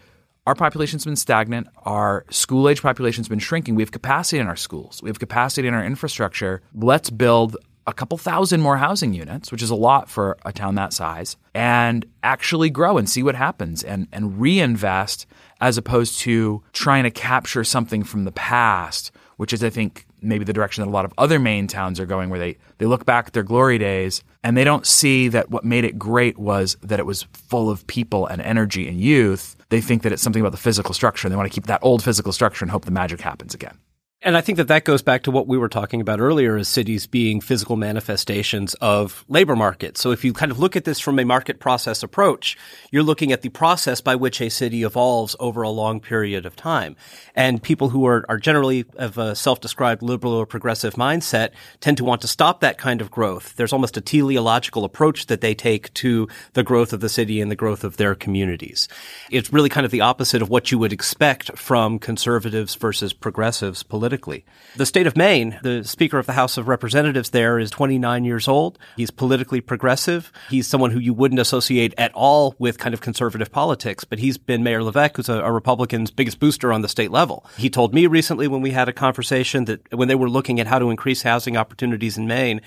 our 0.46 0.54
population's 0.54 1.04
been 1.04 1.16
stagnant. 1.16 1.66
Our 1.84 2.24
school 2.30 2.68
age 2.68 2.82
population's 2.82 3.28
been 3.28 3.40
shrinking. 3.40 3.74
We 3.74 3.82
have 3.82 3.90
capacity 3.90 4.38
in 4.38 4.46
our 4.46 4.56
schools. 4.56 5.02
We 5.02 5.10
have 5.10 5.18
capacity 5.18 5.66
in 5.66 5.74
our 5.74 5.84
infrastructure. 5.84 6.62
Let's 6.74 7.10
build 7.10 7.56
a 7.90 7.94
couple 7.94 8.16
thousand 8.16 8.60
more 8.60 8.78
housing 8.78 9.12
units, 9.12 9.52
which 9.52 9.62
is 9.62 9.70
a 9.70 9.74
lot 9.74 10.08
for 10.08 10.38
a 10.44 10.52
town 10.52 10.76
that 10.76 10.92
size, 10.92 11.36
and 11.54 12.06
actually 12.22 12.70
grow 12.70 12.96
and 12.96 13.10
see 13.10 13.22
what 13.22 13.34
happens 13.34 13.82
and, 13.82 14.06
and 14.12 14.40
reinvest 14.40 15.26
as 15.60 15.76
opposed 15.76 16.20
to 16.20 16.62
trying 16.72 17.04
to 17.04 17.10
capture 17.10 17.64
something 17.64 18.02
from 18.02 18.24
the 18.24 18.32
past, 18.32 19.10
which 19.36 19.52
is, 19.52 19.62
I 19.62 19.70
think, 19.70 20.06
maybe 20.22 20.44
the 20.44 20.52
direction 20.52 20.82
that 20.82 20.90
a 20.90 20.92
lot 20.92 21.04
of 21.04 21.12
other 21.18 21.38
Maine 21.38 21.66
towns 21.66 21.98
are 22.00 22.06
going, 22.06 22.30
where 22.30 22.38
they, 22.38 22.56
they 22.78 22.86
look 22.86 23.04
back 23.04 23.26
at 23.26 23.32
their 23.32 23.42
glory 23.42 23.78
days 23.78 24.22
and 24.42 24.56
they 24.56 24.64
don't 24.64 24.86
see 24.86 25.28
that 25.28 25.50
what 25.50 25.64
made 25.64 25.84
it 25.84 25.98
great 25.98 26.38
was 26.38 26.76
that 26.82 27.00
it 27.00 27.06
was 27.06 27.24
full 27.32 27.68
of 27.68 27.86
people 27.86 28.26
and 28.26 28.40
energy 28.42 28.88
and 28.88 29.00
youth. 29.00 29.56
They 29.68 29.80
think 29.80 30.02
that 30.02 30.12
it's 30.12 30.22
something 30.22 30.40
about 30.40 30.52
the 30.52 30.58
physical 30.58 30.94
structure 30.94 31.26
and 31.26 31.32
they 31.32 31.36
want 31.36 31.50
to 31.50 31.54
keep 31.54 31.66
that 31.66 31.80
old 31.82 32.02
physical 32.02 32.32
structure 32.32 32.64
and 32.64 32.70
hope 32.70 32.84
the 32.84 32.90
magic 32.90 33.20
happens 33.20 33.54
again. 33.54 33.78
And 34.22 34.36
I 34.36 34.42
think 34.42 34.58
that 34.58 34.68
that 34.68 34.84
goes 34.84 35.00
back 35.00 35.22
to 35.22 35.30
what 35.30 35.46
we 35.46 35.56
were 35.56 35.70
talking 35.70 36.02
about 36.02 36.20
earlier 36.20 36.58
as 36.58 36.68
cities 36.68 37.06
being 37.06 37.40
physical 37.40 37.76
manifestations 37.76 38.74
of 38.74 39.24
labor 39.28 39.56
markets. 39.56 39.98
So 39.98 40.10
if 40.10 40.26
you 40.26 40.34
kind 40.34 40.52
of 40.52 40.58
look 40.58 40.76
at 40.76 40.84
this 40.84 41.00
from 41.00 41.18
a 41.18 41.24
market 41.24 41.58
process 41.58 42.02
approach, 42.02 42.58
you're 42.90 43.02
looking 43.02 43.32
at 43.32 43.40
the 43.40 43.48
process 43.48 44.02
by 44.02 44.16
which 44.16 44.42
a 44.42 44.50
city 44.50 44.82
evolves 44.82 45.36
over 45.40 45.62
a 45.62 45.70
long 45.70 46.00
period 46.00 46.44
of 46.44 46.54
time. 46.54 46.96
And 47.34 47.62
people 47.62 47.88
who 47.88 48.06
are, 48.06 48.26
are 48.28 48.36
generally 48.36 48.84
of 48.96 49.16
a 49.16 49.34
self-described 49.34 50.02
liberal 50.02 50.34
or 50.34 50.44
progressive 50.44 50.96
mindset 50.96 51.52
tend 51.80 51.96
to 51.96 52.04
want 52.04 52.20
to 52.20 52.28
stop 52.28 52.60
that 52.60 52.76
kind 52.76 53.00
of 53.00 53.10
growth. 53.10 53.56
There's 53.56 53.72
almost 53.72 53.96
a 53.96 54.02
teleological 54.02 54.84
approach 54.84 55.28
that 55.28 55.40
they 55.40 55.54
take 55.54 55.94
to 55.94 56.28
the 56.52 56.62
growth 56.62 56.92
of 56.92 57.00
the 57.00 57.08
city 57.08 57.40
and 57.40 57.50
the 57.50 57.56
growth 57.56 57.84
of 57.84 57.96
their 57.96 58.14
communities. 58.14 58.86
It's 59.30 59.50
really 59.50 59.70
kind 59.70 59.86
of 59.86 59.90
the 59.90 60.02
opposite 60.02 60.42
of 60.42 60.50
what 60.50 60.70
you 60.70 60.78
would 60.78 60.92
expect 60.92 61.56
from 61.56 61.98
conservatives 61.98 62.74
versus 62.74 63.14
progressives 63.14 63.82
politically 63.82 64.09
politically. 64.10 64.44
The 64.76 64.86
state 64.86 65.06
of 65.06 65.16
Maine, 65.16 65.58
the 65.62 65.84
Speaker 65.84 66.18
of 66.18 66.26
the 66.26 66.32
House 66.32 66.56
of 66.56 66.66
Representatives 66.66 67.30
there 67.30 67.60
is 67.60 67.70
29 67.70 68.24
years 68.24 68.48
old. 68.48 68.76
He's 68.96 69.12
politically 69.12 69.60
progressive. 69.60 70.32
He's 70.48 70.66
someone 70.66 70.90
who 70.90 70.98
you 70.98 71.14
wouldn't 71.14 71.40
associate 71.40 71.94
at 71.96 72.12
all 72.12 72.56
with 72.58 72.78
kind 72.78 72.92
of 72.92 73.00
conservative 73.00 73.52
politics, 73.52 74.02
but 74.02 74.18
he's 74.18 74.36
been 74.36 74.64
Mayor 74.64 74.82
Levesque, 74.82 75.16
who's 75.16 75.28
a, 75.28 75.34
a 75.34 75.52
Republican's 75.52 76.10
biggest 76.10 76.40
booster 76.40 76.72
on 76.72 76.82
the 76.82 76.88
state 76.88 77.12
level. 77.12 77.46
He 77.56 77.70
told 77.70 77.94
me 77.94 78.08
recently 78.08 78.48
when 78.48 78.62
we 78.62 78.72
had 78.72 78.88
a 78.88 78.92
conversation 78.92 79.66
that 79.66 79.94
when 79.96 80.08
they 80.08 80.16
were 80.16 80.28
looking 80.28 80.58
at 80.58 80.66
how 80.66 80.80
to 80.80 80.90
increase 80.90 81.22
housing 81.22 81.56
opportunities 81.56 82.18
in 82.18 82.26
Maine, 82.26 82.60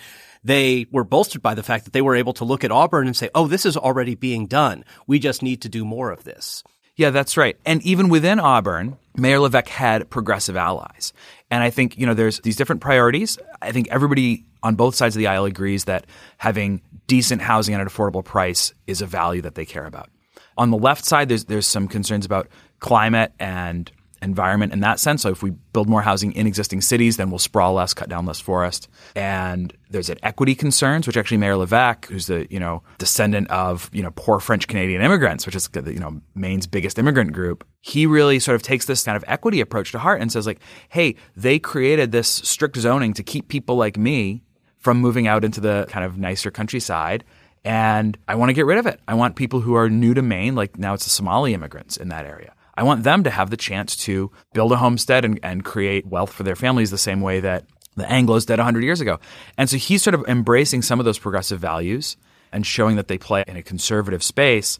they 0.46 0.86
were 0.92 1.04
bolstered 1.04 1.42
by 1.42 1.56
the 1.56 1.64
fact 1.64 1.84
that 1.84 1.92
they 1.92 2.02
were 2.02 2.16
able 2.16 2.34
to 2.34 2.46
look 2.46 2.64
at 2.64 2.72
Auburn 2.72 3.08
and 3.08 3.18
say, 3.18 3.30
oh, 3.36 3.48
this 3.48 3.66
is 3.66 3.76
already 3.76 4.16
being 4.16 4.48
done. 4.48 4.86
We 5.08 5.20
just 5.20 5.44
need 5.44 5.62
to 5.64 5.70
do 5.70 5.84
more 5.84 6.10
of 6.10 6.24
this. 6.24 6.64
Yeah, 6.96 7.10
that's 7.10 7.38
right. 7.38 7.58
And 7.66 7.82
even 7.82 8.10
within 8.10 8.40
Auburn, 8.40 8.98
Mayor 9.16 9.40
Levesque 9.40 9.68
had 9.68 10.10
progressive 10.10 10.56
allies. 10.56 11.14
And 11.50 11.64
I 11.64 11.70
think, 11.70 11.98
you 11.98 12.06
know, 12.06 12.14
there's 12.14 12.40
these 12.42 12.56
different 12.56 12.82
priorities. 12.82 13.38
I 13.62 13.72
think 13.72 13.88
everybody 13.90 14.46
on 14.62 14.76
both 14.76 14.96
sides 14.96 15.16
of 15.16 15.20
the 15.20 15.28
aisle 15.28 15.46
agrees 15.46 15.86
that 15.86 16.06
having 16.38 16.82
decent 17.08 17.42
housing 17.42 17.74
at 17.76 17.82
an 17.82 17.88
affordable 17.88 18.24
price 18.24 18.74
is 18.88 19.02
a 19.02 19.06
value 19.06 19.42
that 19.42 19.56
they 19.56 19.66
care 19.66 19.86
about. 19.86 20.10
On 20.58 20.70
the 20.70 20.78
left 20.78 21.04
side, 21.04 21.30
there's 21.30 21.46
there's 21.46 21.66
some 21.66 21.88
concerns 21.88 22.26
about 22.26 22.48
climate 22.80 23.34
and 23.40 23.92
environment 24.24 24.74
in 24.74 24.80
that 24.80 25.00
sense. 25.00 25.22
So 25.22 25.30
if 25.30 25.44
we 25.44 25.52
build 25.52 25.90
more 25.90 26.02
housing 26.02 26.32
in 26.34 26.48
existing 26.48 26.82
cities, 26.82 27.18
then 27.18 27.30
we'll 27.30 27.40
sprawl 27.40 27.74
less, 27.74 27.94
cut 27.94 28.10
down 28.10 28.26
less 28.26 28.40
forest. 28.40 28.88
And 29.16 29.74
there's 29.90 30.10
an 30.10 30.18
equity 30.24 30.56
concerns, 30.56 31.06
which 31.06 31.18
actually 31.18 31.38
Mayor 31.38 31.56
Levesque, 31.56 32.08
who's 32.08 32.28
the 32.28 32.48
you 32.50 32.60
know 32.60 32.84
descendant 32.98 33.50
of 33.52 33.90
you 33.94 34.02
know 34.02 34.12
poor 34.16 34.40
French 34.40 34.68
Canadian 34.68 35.02
immigrants, 35.02 35.46
which 35.46 35.56
is 35.56 35.70
you 35.74 36.00
know 36.00 36.22
Maine's 36.36 36.68
biggest 36.68 36.98
immigrant 36.98 37.34
group, 37.34 37.66
he 37.82 38.06
really 38.06 38.40
sort 38.40 38.56
of 38.56 38.64
takes 38.64 38.86
this 38.86 39.04
kind 39.04 39.16
of 39.16 39.24
equity 39.28 39.62
approach 39.62 39.92
to 39.92 40.00
heart 40.00 40.22
and 40.22 40.32
says 40.32 40.48
like, 40.48 40.60
hey, 40.90 41.16
they 41.36 41.60
created 41.60 42.12
this 42.12 42.28
strict 42.28 42.78
zoning 42.78 43.14
to 43.14 43.24
keep 43.24 43.48
people 43.48 43.76
like 43.76 43.98
me 43.98 44.44
from 44.80 44.98
moving 44.98 45.28
out 45.28 45.46
into 45.46 45.62
the 45.62 45.86
kind 45.90 46.06
of 46.06 46.18
nicer 46.18 46.52
countryside. 46.52 47.24
And 47.66 48.18
I 48.28 48.36
want 48.36 48.50
to 48.50 48.54
get 48.54 48.66
rid 48.66 48.78
of 48.78 48.86
it. 48.86 49.00
I 49.08 49.14
want 49.14 49.38
people 49.38 49.62
who 49.62 49.76
are 49.76 49.90
new 49.90 50.14
to 50.14 50.22
Maine, 50.22 50.56
like 50.56 50.78
now 50.78 50.94
it's 50.94 51.06
the 51.06 51.10
Somali 51.10 51.54
immigrants 51.54 51.96
in 51.96 52.10
that 52.10 52.26
area. 52.26 52.54
I 52.76 52.84
want 52.84 53.04
them 53.04 53.24
to 53.24 53.30
have 53.30 53.50
the 53.50 53.58
chance 53.58 53.96
to 53.98 54.32
build 54.54 54.72
a 54.72 54.78
homestead 54.78 55.26
and, 55.26 55.40
and 55.44 55.64
create 55.64 56.06
wealth 56.06 56.34
for 56.34 56.44
their 56.44 56.56
families 56.56 56.92
the 56.92 56.98
same 56.98 57.22
way 57.22 57.40
that 57.40 57.66
the 57.96 58.04
Anglos 58.04 58.46
did 58.46 58.58
100 58.58 58.84
years 58.84 59.02
ago. 59.02 59.20
And 59.58 59.70
so 59.70 59.78
he's 59.78 60.02
sort 60.02 60.16
of 60.16 60.26
embracing 60.28 60.82
some 60.82 61.00
of 61.00 61.06
those 61.06 61.20
progressive 61.20 61.60
values 61.60 62.18
and 62.52 62.66
showing 62.66 62.96
that 62.96 63.08
they 63.08 63.18
play 63.18 63.44
in 63.48 63.58
a 63.58 63.64
conservative 63.64 64.24
space. 64.24 64.78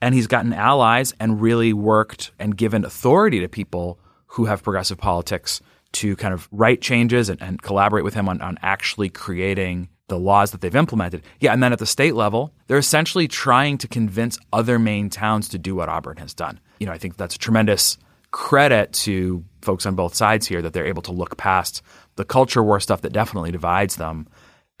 And 0.00 0.14
he's 0.14 0.26
gotten 0.26 0.52
allies 0.52 1.12
and 1.20 1.42
really 1.42 1.72
worked 1.72 2.30
and 2.38 2.56
given 2.56 2.84
authority 2.84 3.40
to 3.40 3.48
people 3.48 3.98
who 4.26 4.46
have 4.46 4.62
progressive 4.62 4.98
politics 4.98 5.60
to 5.90 6.16
kind 6.16 6.34
of 6.34 6.48
write 6.52 6.80
changes 6.80 7.28
and, 7.28 7.40
and 7.42 7.60
collaborate 7.60 8.04
with 8.04 8.14
him 8.14 8.28
on, 8.28 8.40
on 8.40 8.58
actually 8.62 9.08
creating 9.08 9.88
the 10.08 10.18
laws 10.18 10.50
that 10.50 10.60
they've 10.60 10.74
implemented. 10.74 11.22
Yeah, 11.40 11.52
and 11.52 11.62
then 11.62 11.72
at 11.72 11.78
the 11.78 11.86
state 11.86 12.14
level, 12.14 12.52
they're 12.66 12.78
essentially 12.78 13.28
trying 13.28 13.78
to 13.78 13.88
convince 13.88 14.38
other 14.52 14.78
Maine 14.78 15.10
towns 15.10 15.48
to 15.50 15.58
do 15.58 15.74
what 15.74 15.88
Auburn 15.88 16.16
has 16.16 16.34
done. 16.34 16.58
You 16.80 16.86
know, 16.86 16.92
I 16.92 16.98
think 16.98 17.16
that's 17.16 17.36
a 17.36 17.38
tremendous 17.38 17.98
credit 18.30 18.92
to 18.92 19.44
folks 19.62 19.86
on 19.86 19.94
both 19.94 20.14
sides 20.14 20.46
here 20.46 20.62
that 20.62 20.72
they're 20.72 20.86
able 20.86 21.02
to 21.02 21.12
look 21.12 21.36
past 21.36 21.82
the 22.16 22.24
culture 22.24 22.62
war 22.62 22.80
stuff 22.80 23.02
that 23.02 23.12
definitely 23.12 23.52
divides 23.52 23.96
them 23.96 24.28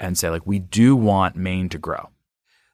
and 0.00 0.18
say 0.18 0.28
like 0.28 0.46
we 0.46 0.58
do 0.58 0.96
want 0.96 1.36
Maine 1.36 1.68
to 1.70 1.78
grow. 1.78 2.08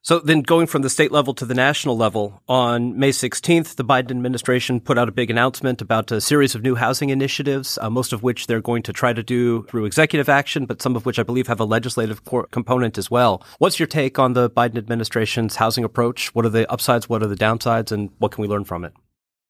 So 0.04 0.18
then 0.18 0.42
going 0.42 0.66
from 0.66 0.82
the 0.82 0.90
state 0.90 1.12
level 1.12 1.32
to 1.32 1.46
the 1.46 1.54
national 1.54 1.96
level, 1.96 2.42
on 2.46 2.98
May 2.98 3.08
16th, 3.08 3.76
the 3.76 3.84
Biden 3.86 4.10
administration 4.10 4.78
put 4.78 4.98
out 4.98 5.08
a 5.08 5.12
big 5.12 5.30
announcement 5.30 5.80
about 5.80 6.12
a 6.12 6.20
series 6.20 6.54
of 6.54 6.60
new 6.60 6.74
housing 6.74 7.08
initiatives, 7.08 7.78
uh, 7.80 7.88
most 7.88 8.12
of 8.12 8.22
which 8.22 8.46
they're 8.46 8.60
going 8.60 8.82
to 8.82 8.92
try 8.92 9.14
to 9.14 9.22
do 9.22 9.62
through 9.62 9.86
executive 9.86 10.28
action, 10.28 10.66
but 10.66 10.82
some 10.82 10.94
of 10.94 11.06
which 11.06 11.18
I 11.18 11.22
believe 11.22 11.46
have 11.46 11.58
a 11.58 11.64
legislative 11.64 12.20
component 12.50 12.98
as 12.98 13.10
well. 13.10 13.42
What's 13.56 13.80
your 13.80 13.86
take 13.86 14.18
on 14.18 14.34
the 14.34 14.50
Biden 14.50 14.76
administration's 14.76 15.56
housing 15.56 15.84
approach? 15.84 16.34
What 16.34 16.44
are 16.44 16.50
the 16.50 16.70
upsides? 16.70 17.08
What 17.08 17.22
are 17.22 17.26
the 17.26 17.34
downsides? 17.34 17.90
And 17.90 18.10
what 18.18 18.30
can 18.30 18.42
we 18.42 18.48
learn 18.48 18.64
from 18.64 18.84
it? 18.84 18.92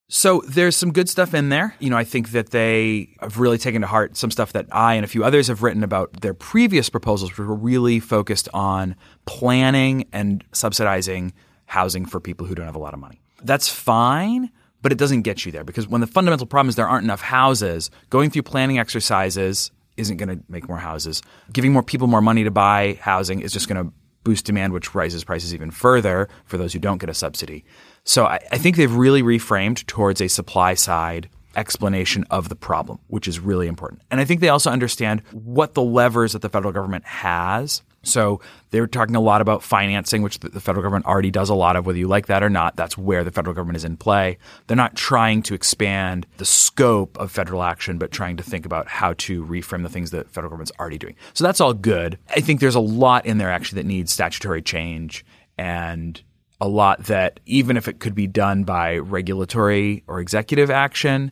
So 0.09 0.43
there's 0.47 0.77
some 0.77 0.93
good 0.93 1.09
stuff 1.09 1.33
in 1.33 1.49
there. 1.49 1.75
You 1.79 1.89
know, 1.91 1.97
I 1.97 2.05
think 2.05 2.33
that 2.33 2.51
they 2.51 3.09
have 3.21 3.39
really 3.39 3.57
taken 3.57 3.81
to 3.81 3.87
heart 3.87 4.17
some 4.17 4.31
stuff 4.31 4.53
that 4.53 4.67
I 4.71 4.95
and 4.95 5.05
a 5.05 5.09
few 5.09 5.25
others 5.25 5.49
have 5.49 5.63
written 5.63 5.83
about 5.83 6.21
their 6.21 6.35
previous 6.35 6.91
proposals, 6.91 7.31
which 7.31 7.39
were 7.39 7.55
really 7.55 8.01
focused 8.01 8.49
on 8.53 8.97
planning 9.25 10.07
and 10.13 10.45
subsidizing 10.53 11.33
housing 11.67 12.05
for 12.05 12.21
people 12.21 12.47
who 12.47 12.55
don't 12.55 12.67
have 12.67 12.77
a 12.77 12.81
lot 12.81 12.93
of 12.93 13.01
money. 13.01 13.21
That's 13.43 13.69
fine, 13.69 14.51
but 14.83 14.93
it 14.93 14.99
doesn't 14.99 15.23
get 15.23 15.47
you 15.47 15.53
there 15.53 15.65
because 15.65 15.89
when 15.89 16.03
the 16.03 16.07
fundamental 16.07 16.47
problem 16.47 16.69
is 16.69 16.77
there 16.77 16.89
aren't 16.89 17.05
enough 17.05 17.23
houses, 17.23 17.91
going 18.11 18.31
through 18.31 18.43
planning 18.43 18.79
exercises 18.79 19.71
isn't 19.97 20.19
going 20.19 20.29
to 20.29 20.45
make 20.49 20.69
more 20.69 20.79
houses. 20.79 21.23
Giving 21.53 21.73
more 21.73 21.83
people 21.83 22.09
more 22.09 22.21
money 22.21 22.45
to 22.45 22.51
buy 22.51 22.99
housing 23.01 23.41
is 23.41 23.53
just 23.53 23.69
going 23.69 23.87
to 23.87 23.93
boost 24.25 24.47
demand, 24.47 24.73
which 24.73 24.95
rises 24.95 25.25
prices 25.25 25.55
even 25.55 25.71
further 25.71 26.29
for 26.47 26.59
those 26.59 26.73
who 26.73 26.79
don't 26.79 26.99
get 26.99 27.11
a 27.11 27.15
subsidy. 27.15 27.65
So 28.05 28.27
I, 28.27 28.41
I 28.51 28.59
think 28.59 28.77
they've 28.77 28.95
really 28.95 29.23
reframed 29.23 29.87
towards 29.87 30.21
a 30.21 30.29
supply 30.29 30.75
side 30.75 31.29
explanation 31.57 32.25
of 32.31 32.49
the 32.49 32.57
problem, 32.57 32.99
which 33.07 33.29
is 33.29 33.39
really 33.39 33.67
important. 33.67 34.03
And 34.11 34.21
I 34.21 34.25
think 34.25 34.41
they 34.41 34.49
also 34.49 34.71
understand 34.71 35.23
what 35.33 35.75
the 35.75 35.83
levers 35.83 36.33
that 36.33 36.43
the 36.43 36.49
federal 36.49 36.73
government 36.73 37.05
has. 37.05 37.83
So 38.07 38.41
they're 38.71 38.87
talking 38.87 39.17
a 39.17 39.21
lot 39.21 39.41
about 39.41 39.63
financing, 39.63 40.23
which 40.23 40.39
the 40.41 40.61
federal 40.61 40.83
government 40.83 41.07
already 41.07 41.31
does 41.31 41.49
a 41.49 41.55
lot 41.55 41.77
of, 41.77 41.87
whether 41.87 41.99
you 41.99 42.09
like 42.09 42.27
that 42.27 42.43
or 42.43 42.51
not. 42.51 42.77
That's 42.77 42.99
where 42.99 43.25
the 43.25 43.31
federal 43.31 43.55
government 43.55 43.77
is 43.77 43.85
in 43.85 43.97
play. 43.97 44.39
They're 44.67 44.77
not 44.77 44.97
trying 44.97 45.43
to 45.45 45.55
expand 45.55 46.27
the 46.39 46.45
scope 46.45 47.19
of 47.19 47.31
federal 47.31 47.63
action, 47.63 47.99
but 47.99 48.11
trying 48.11 48.37
to 48.37 48.43
think 48.43 48.67
about 48.67 48.89
how 48.89 49.15
to 49.19 49.45
reframe 49.45 49.83
the 49.83 49.89
things 49.89 50.11
that 50.11 50.31
federal 50.31 50.51
government's 50.51 50.73
already 50.79 50.99
doing. 50.99 51.17
So 51.35 51.45
that's 51.45 51.61
all 51.61 51.75
good. 51.75 52.19
I 52.31 52.41
think 52.41 52.61
there's 52.61 52.75
a 52.75 52.81
lot 52.81 53.27
in 53.27 53.39
there 53.39 53.51
actually 53.51 53.83
that 53.83 53.89
needs 53.89 54.13
statutory 54.13 54.63
change 54.63 55.25
and 55.57 56.21
a 56.61 56.69
lot 56.69 57.05
that 57.05 57.41
even 57.47 57.77
if 57.77 57.89
it 57.89 58.01
could 58.01 58.15
be 58.15 58.27
done 58.27 58.65
by 58.65 58.99
regulatory 58.99 60.03
or 60.07 60.21
executive 60.21 60.71
action, 60.71 61.31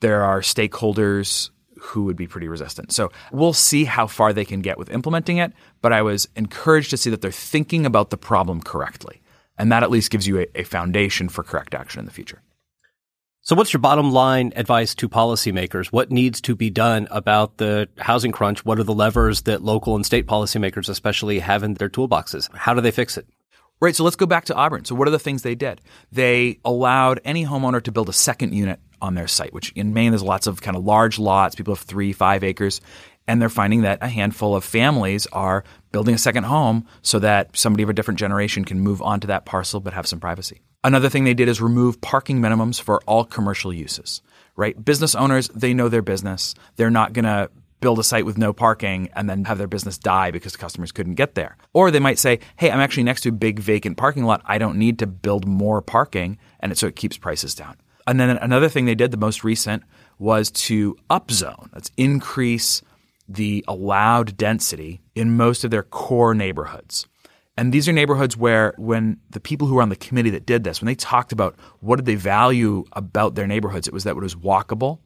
there 0.00 0.22
are 0.22 0.40
stakeholders 0.40 1.50
who 1.84 2.04
would 2.04 2.16
be 2.16 2.26
pretty 2.26 2.48
resistant. 2.48 2.92
So 2.92 3.12
we'll 3.30 3.52
see 3.52 3.84
how 3.84 4.06
far 4.06 4.32
they 4.32 4.44
can 4.44 4.62
get 4.62 4.78
with 4.78 4.90
implementing 4.90 5.36
it, 5.36 5.52
but 5.82 5.92
I 5.92 6.02
was 6.02 6.28
encouraged 6.34 6.90
to 6.90 6.96
see 6.96 7.10
that 7.10 7.20
they're 7.20 7.30
thinking 7.30 7.84
about 7.84 8.10
the 8.10 8.16
problem 8.16 8.62
correctly. 8.62 9.20
And 9.58 9.70
that 9.70 9.82
at 9.82 9.90
least 9.90 10.10
gives 10.10 10.26
you 10.26 10.40
a, 10.40 10.46
a 10.54 10.64
foundation 10.64 11.28
for 11.28 11.44
correct 11.44 11.74
action 11.74 12.00
in 12.00 12.06
the 12.06 12.10
future. 12.10 12.42
So, 13.42 13.54
what's 13.54 13.74
your 13.74 13.80
bottom 13.80 14.10
line 14.10 14.54
advice 14.56 14.94
to 14.96 15.08
policymakers? 15.08 15.88
What 15.88 16.10
needs 16.10 16.40
to 16.40 16.56
be 16.56 16.70
done 16.70 17.06
about 17.10 17.58
the 17.58 17.90
housing 17.98 18.32
crunch? 18.32 18.64
What 18.64 18.78
are 18.78 18.84
the 18.84 18.94
levers 18.94 19.42
that 19.42 19.62
local 19.62 19.94
and 19.94 20.04
state 20.04 20.26
policymakers, 20.26 20.88
especially, 20.88 21.40
have 21.40 21.62
in 21.62 21.74
their 21.74 21.90
toolboxes? 21.90 22.52
How 22.56 22.72
do 22.72 22.80
they 22.80 22.90
fix 22.90 23.18
it? 23.18 23.28
Right. 23.80 23.94
So 23.94 24.02
let's 24.02 24.16
go 24.16 24.24
back 24.24 24.46
to 24.46 24.54
Auburn. 24.54 24.86
So 24.86 24.94
what 24.94 25.06
are 25.08 25.10
the 25.10 25.18
things 25.18 25.42
they 25.42 25.54
did? 25.54 25.82
They 26.10 26.58
allowed 26.64 27.20
any 27.22 27.44
homeowner 27.44 27.82
to 27.82 27.92
build 27.92 28.08
a 28.08 28.14
second 28.14 28.54
unit 28.54 28.80
on 29.04 29.14
their 29.14 29.28
site, 29.28 29.52
which 29.52 29.70
in 29.72 29.94
Maine 29.94 30.10
there's 30.10 30.22
lots 30.22 30.46
of 30.46 30.60
kind 30.60 30.76
of 30.76 30.84
large 30.84 31.18
lots. 31.18 31.54
People 31.54 31.74
have 31.74 31.84
three, 31.84 32.12
five 32.12 32.42
acres. 32.42 32.80
And 33.26 33.40
they're 33.40 33.48
finding 33.48 33.82
that 33.82 34.02
a 34.02 34.08
handful 34.08 34.54
of 34.54 34.64
families 34.64 35.26
are 35.32 35.64
building 35.92 36.14
a 36.14 36.18
second 36.18 36.44
home 36.44 36.86
so 37.00 37.18
that 37.20 37.56
somebody 37.56 37.82
of 37.82 37.88
a 37.88 37.94
different 37.94 38.20
generation 38.20 38.64
can 38.64 38.80
move 38.80 39.00
onto 39.00 39.28
that 39.28 39.46
parcel 39.46 39.80
but 39.80 39.94
have 39.94 40.06
some 40.06 40.20
privacy. 40.20 40.60
Another 40.82 41.08
thing 41.08 41.24
they 41.24 41.32
did 41.32 41.48
is 41.48 41.60
remove 41.62 42.00
parking 42.02 42.40
minimums 42.40 42.78
for 42.78 43.00
all 43.06 43.24
commercial 43.24 43.72
uses, 43.72 44.20
right? 44.56 44.84
Business 44.84 45.14
owners, 45.14 45.48
they 45.48 45.72
know 45.72 45.88
their 45.88 46.02
business. 46.02 46.54
They're 46.76 46.90
not 46.90 47.14
going 47.14 47.24
to 47.24 47.50
build 47.80 47.98
a 47.98 48.04
site 48.04 48.26
with 48.26 48.38
no 48.38 48.52
parking 48.52 49.08
and 49.14 49.28
then 49.28 49.44
have 49.44 49.58
their 49.58 49.66
business 49.66 49.98
die 49.98 50.30
because 50.30 50.56
customers 50.56 50.92
couldn't 50.92 51.14
get 51.14 51.34
there. 51.34 51.56
Or 51.72 51.90
they 51.90 52.00
might 52.00 52.18
say, 52.18 52.40
hey, 52.56 52.70
I'm 52.70 52.80
actually 52.80 53.02
next 53.02 53.22
to 53.22 53.30
a 53.30 53.32
big 53.32 53.58
vacant 53.58 53.96
parking 53.96 54.24
lot. 54.24 54.42
I 54.44 54.58
don't 54.58 54.78
need 54.78 54.98
to 55.00 55.06
build 55.06 55.46
more 55.46 55.80
parking. 55.80 56.38
And 56.60 56.72
it, 56.72 56.78
so 56.78 56.86
it 56.86 56.96
keeps 56.96 57.16
prices 57.16 57.54
down. 57.54 57.76
And 58.06 58.20
then 58.20 58.30
another 58.30 58.68
thing 58.68 58.84
they 58.84 58.94
did, 58.94 59.10
the 59.10 59.16
most 59.16 59.44
recent, 59.44 59.82
was 60.18 60.50
to 60.50 60.96
upzone. 61.10 61.70
That's 61.72 61.90
increase 61.96 62.82
the 63.28 63.64
allowed 63.66 64.36
density 64.36 65.00
in 65.14 65.36
most 65.36 65.64
of 65.64 65.70
their 65.70 65.82
core 65.82 66.34
neighborhoods. 66.34 67.06
And 67.56 67.72
these 67.72 67.88
are 67.88 67.92
neighborhoods 67.92 68.36
where, 68.36 68.74
when 68.76 69.18
the 69.30 69.40
people 69.40 69.68
who 69.68 69.76
were 69.76 69.82
on 69.82 69.88
the 69.88 69.96
committee 69.96 70.30
that 70.30 70.44
did 70.44 70.64
this, 70.64 70.80
when 70.80 70.86
they 70.86 70.94
talked 70.94 71.32
about 71.32 71.56
what 71.80 71.96
did 71.96 72.04
they 72.04 72.16
value 72.16 72.84
about 72.92 73.36
their 73.36 73.46
neighborhoods, 73.46 73.86
it 73.86 73.94
was 73.94 74.04
that 74.04 74.10
it 74.10 74.16
was 74.16 74.34
walkable, 74.34 74.98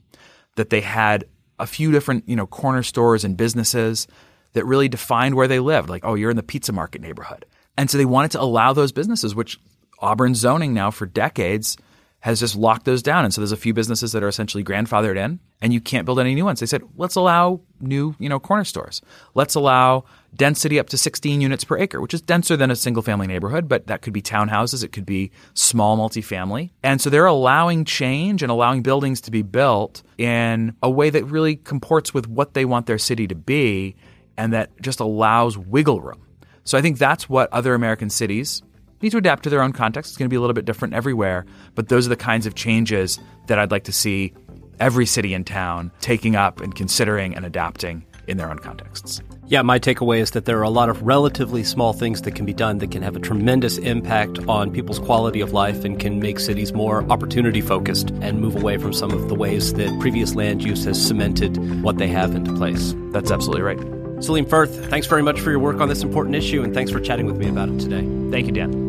that 0.57 0.71
they 0.71 0.81
had 0.81 1.25
a 1.59 1.67
few 1.67 1.93
different, 1.93 2.27
you 2.27 2.37
know, 2.37 2.47
corner 2.47 2.83
stores 2.83 3.23
and 3.23 3.37
businesses 3.37 4.07
that 4.55 4.65
really 4.65 4.89
defined 4.89 5.35
where 5.35 5.49
they 5.49 5.61
lived. 5.61 5.91
Like, 5.91 6.05
oh, 6.05 6.15
you're 6.15 6.31
in 6.31 6.37
the 6.37 6.43
pizza 6.43 6.73
market 6.73 7.03
neighborhood. 7.03 7.45
And 7.77 7.91
so 7.91 7.99
they 7.99 8.07
wanted 8.07 8.31
to 8.33 8.41
allow 8.41 8.73
those 8.73 8.93
businesses, 8.93 9.35
which 9.35 9.61
Auburn 10.01 10.35
zoning 10.35 10.73
now 10.73 10.91
for 10.91 11.07
decades 11.07 11.77
has 12.21 12.41
just 12.41 12.57
locked 12.57 12.85
those 12.85 13.03
down. 13.03 13.25
And 13.25 13.33
so 13.33 13.41
there's 13.41 13.53
a 13.53 13.57
few 13.57 13.73
businesses 13.73 14.13
that 14.13 14.25
are 14.25 14.29
essentially 14.29 14.65
grandfathered 14.65 15.17
in 15.17 15.39
and 15.61 15.73
you 15.73 15.81
can't 15.81 16.05
build 16.05 16.19
any 16.19 16.35
new 16.35 16.45
ones. 16.45 16.59
They 16.59 16.67
said, 16.67 16.83
let's 16.97 17.15
allow 17.15 17.61
new, 17.81 18.17
you 18.19 18.29
know, 18.29 18.41
corner 18.41 18.65
stores. 18.65 19.01
Let's 19.35 19.55
allow 19.55 20.05
density 20.35 20.81
up 20.81 20.89
to 20.89 20.99
16 20.99 21.41
units 21.41 21.63
per 21.63 21.79
acre, 21.79 22.01
which 22.01 22.15
is 22.15 22.21
denser 22.21 22.57
than 22.57 22.73
a 22.73 22.77
single 22.77 23.05
family 23.05 23.29
neighborhood, 23.29 23.69
but 23.69 23.87
that 23.87 24.03
could 24.03 24.13
be 24.13 24.21
townhouses, 24.21 24.83
it 24.83 24.93
could 24.93 25.07
be 25.07 25.31
small 25.55 25.97
multifamily. 25.97 26.71
And 26.83 27.01
so 27.01 27.09
they're 27.09 27.27
allowing 27.27 27.85
change 27.85 28.43
and 28.43 28.51
allowing 28.51 28.83
buildings 28.83 29.21
to 29.23 29.31
be 29.31 29.43
built 29.43 30.03
in 30.17 30.75
a 30.83 30.91
way 30.91 31.11
that 31.11 31.25
really 31.25 31.55
comports 31.55 32.13
with 32.13 32.27
what 32.27 32.55
they 32.55 32.65
want 32.65 32.87
their 32.87 32.99
city 32.99 33.29
to 33.29 33.37
be 33.37 33.95
and 34.37 34.53
that 34.53 34.71
just 34.81 34.99
allows 34.99 35.57
wiggle 35.57 36.01
room. 36.01 36.25
So 36.65 36.77
I 36.77 36.83
think 36.83 36.99
that's 36.99 37.29
what 37.29 37.51
other 37.53 37.75
American 37.75 38.11
cities 38.11 38.63
need 39.03 39.11
to 39.11 39.19
adapt 39.19 39.45
to 39.45 39.51
their 39.51 39.63
own 39.63 39.73
context. 39.73 40.11
It's 40.11 40.17
going 40.17 40.29
to 40.29 40.31
be 40.31 40.37
a 40.37 40.41
little 40.41 40.55
bit 40.55 40.65
different 40.65 40.95
everywhere, 40.95 41.47
but 41.75 41.89
those 41.89 42.07
are 42.07 42.11
the 42.11 42.17
kinds 42.17 42.47
of 42.47 42.55
changes 42.55 43.19
that 43.47 43.59
I'd 43.59 43.71
like 43.71 43.85
to 43.85 43.93
see 43.93 44.33
every 44.81 45.07
city 45.07 45.35
and 45.35 45.47
town 45.47 45.91
taking 46.01 46.37
up 46.37 46.61
and 46.61 46.75
considering 46.75 47.35
and 47.35 47.45
adapting 47.45 48.05
in 48.27 48.37
their 48.37 48.51
own 48.51 48.59
contexts. 48.59 49.21
Yeah, 49.47 49.63
my 49.63 49.79
takeaway 49.79 50.19
is 50.19 50.33
that 50.33 50.45
there 50.45 50.59
are 50.59 50.65
a 50.65 50.71
lot 50.71 50.91
of 50.91 51.03
relatively 51.03 51.65
small 51.65 51.95
things 51.95 52.23
that 52.23 52.35
can 52.35 52.45
be 52.45 52.53
done 52.53 52.79
that 52.79 52.91
can 52.91 53.03
have 53.03 53.17
a 53.17 53.21
tremendous 53.21 53.79
impact 53.79 54.39
on 54.47 54.71
people's 54.71 54.99
quality 54.99 55.41
of 55.41 55.53
life 55.53 55.85
and 55.85 55.99
can 55.99 56.21
make 56.21 56.39
cities 56.39 56.75
more 56.75 57.03
opportunity 57.11 57.63
focused 57.63 58.11
and 58.21 58.41
move 58.41 58.55
away 58.55 58.77
from 58.77 58.93
some 58.93 59.11
of 59.11 59.31
the 59.31 59.35
ways 59.35 59.73
that 59.75 59.99
previous 60.01 60.35
land 60.35 60.63
use 60.63 60.85
has 60.85 61.05
cemented 61.05 61.83
what 61.83 61.97
they 61.97 62.09
have 62.09 62.35
into 62.35 62.53
place. 62.53 62.95
That's 63.11 63.31
absolutely 63.31 63.63
right. 63.63 63.79
Salim 64.23 64.45
Furth, 64.45 64.91
thanks 64.91 65.07
very 65.07 65.23
much 65.23 65.41
for 65.41 65.51
your 65.51 65.61
work 65.61 65.81
on 65.81 65.89
this 65.89 66.03
important 66.03 66.37
issue 66.37 66.63
and 66.63 66.75
thanks 66.75 66.91
for 66.91 67.01
chatting 67.01 67.25
with 67.25 67.39
me 67.39 67.49
about 67.49 67.71
it 67.71 67.81
today. 67.81 68.03
Thank 68.31 68.47
you, 68.47 68.53
Dan. 68.53 68.88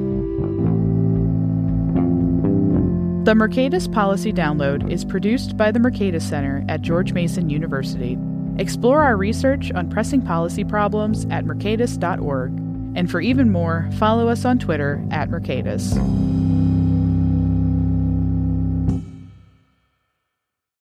The 3.25 3.33
Mercatus 3.33 3.91
Policy 3.91 4.31
Download 4.31 4.89
is 4.89 5.03
produced 5.03 5.57
by 5.57 5.71
the 5.71 5.79
Mercatus 5.79 6.21
Center 6.21 6.63
at 6.69 6.81
George 6.81 7.11
Mason 7.11 7.49
University. 7.49 8.17
Explore 8.57 9.03
our 9.03 9.17
research 9.17 9.73
on 9.73 9.89
pressing 9.89 10.21
policy 10.21 10.63
problems 10.63 11.25
at 11.25 11.43
mercatus.org. 11.43 12.51
And 12.95 13.11
for 13.11 13.19
even 13.19 13.51
more, 13.51 13.89
follow 13.97 14.29
us 14.29 14.45
on 14.45 14.57
Twitter 14.57 15.05
at 15.11 15.29
Mercatus. 15.29 15.97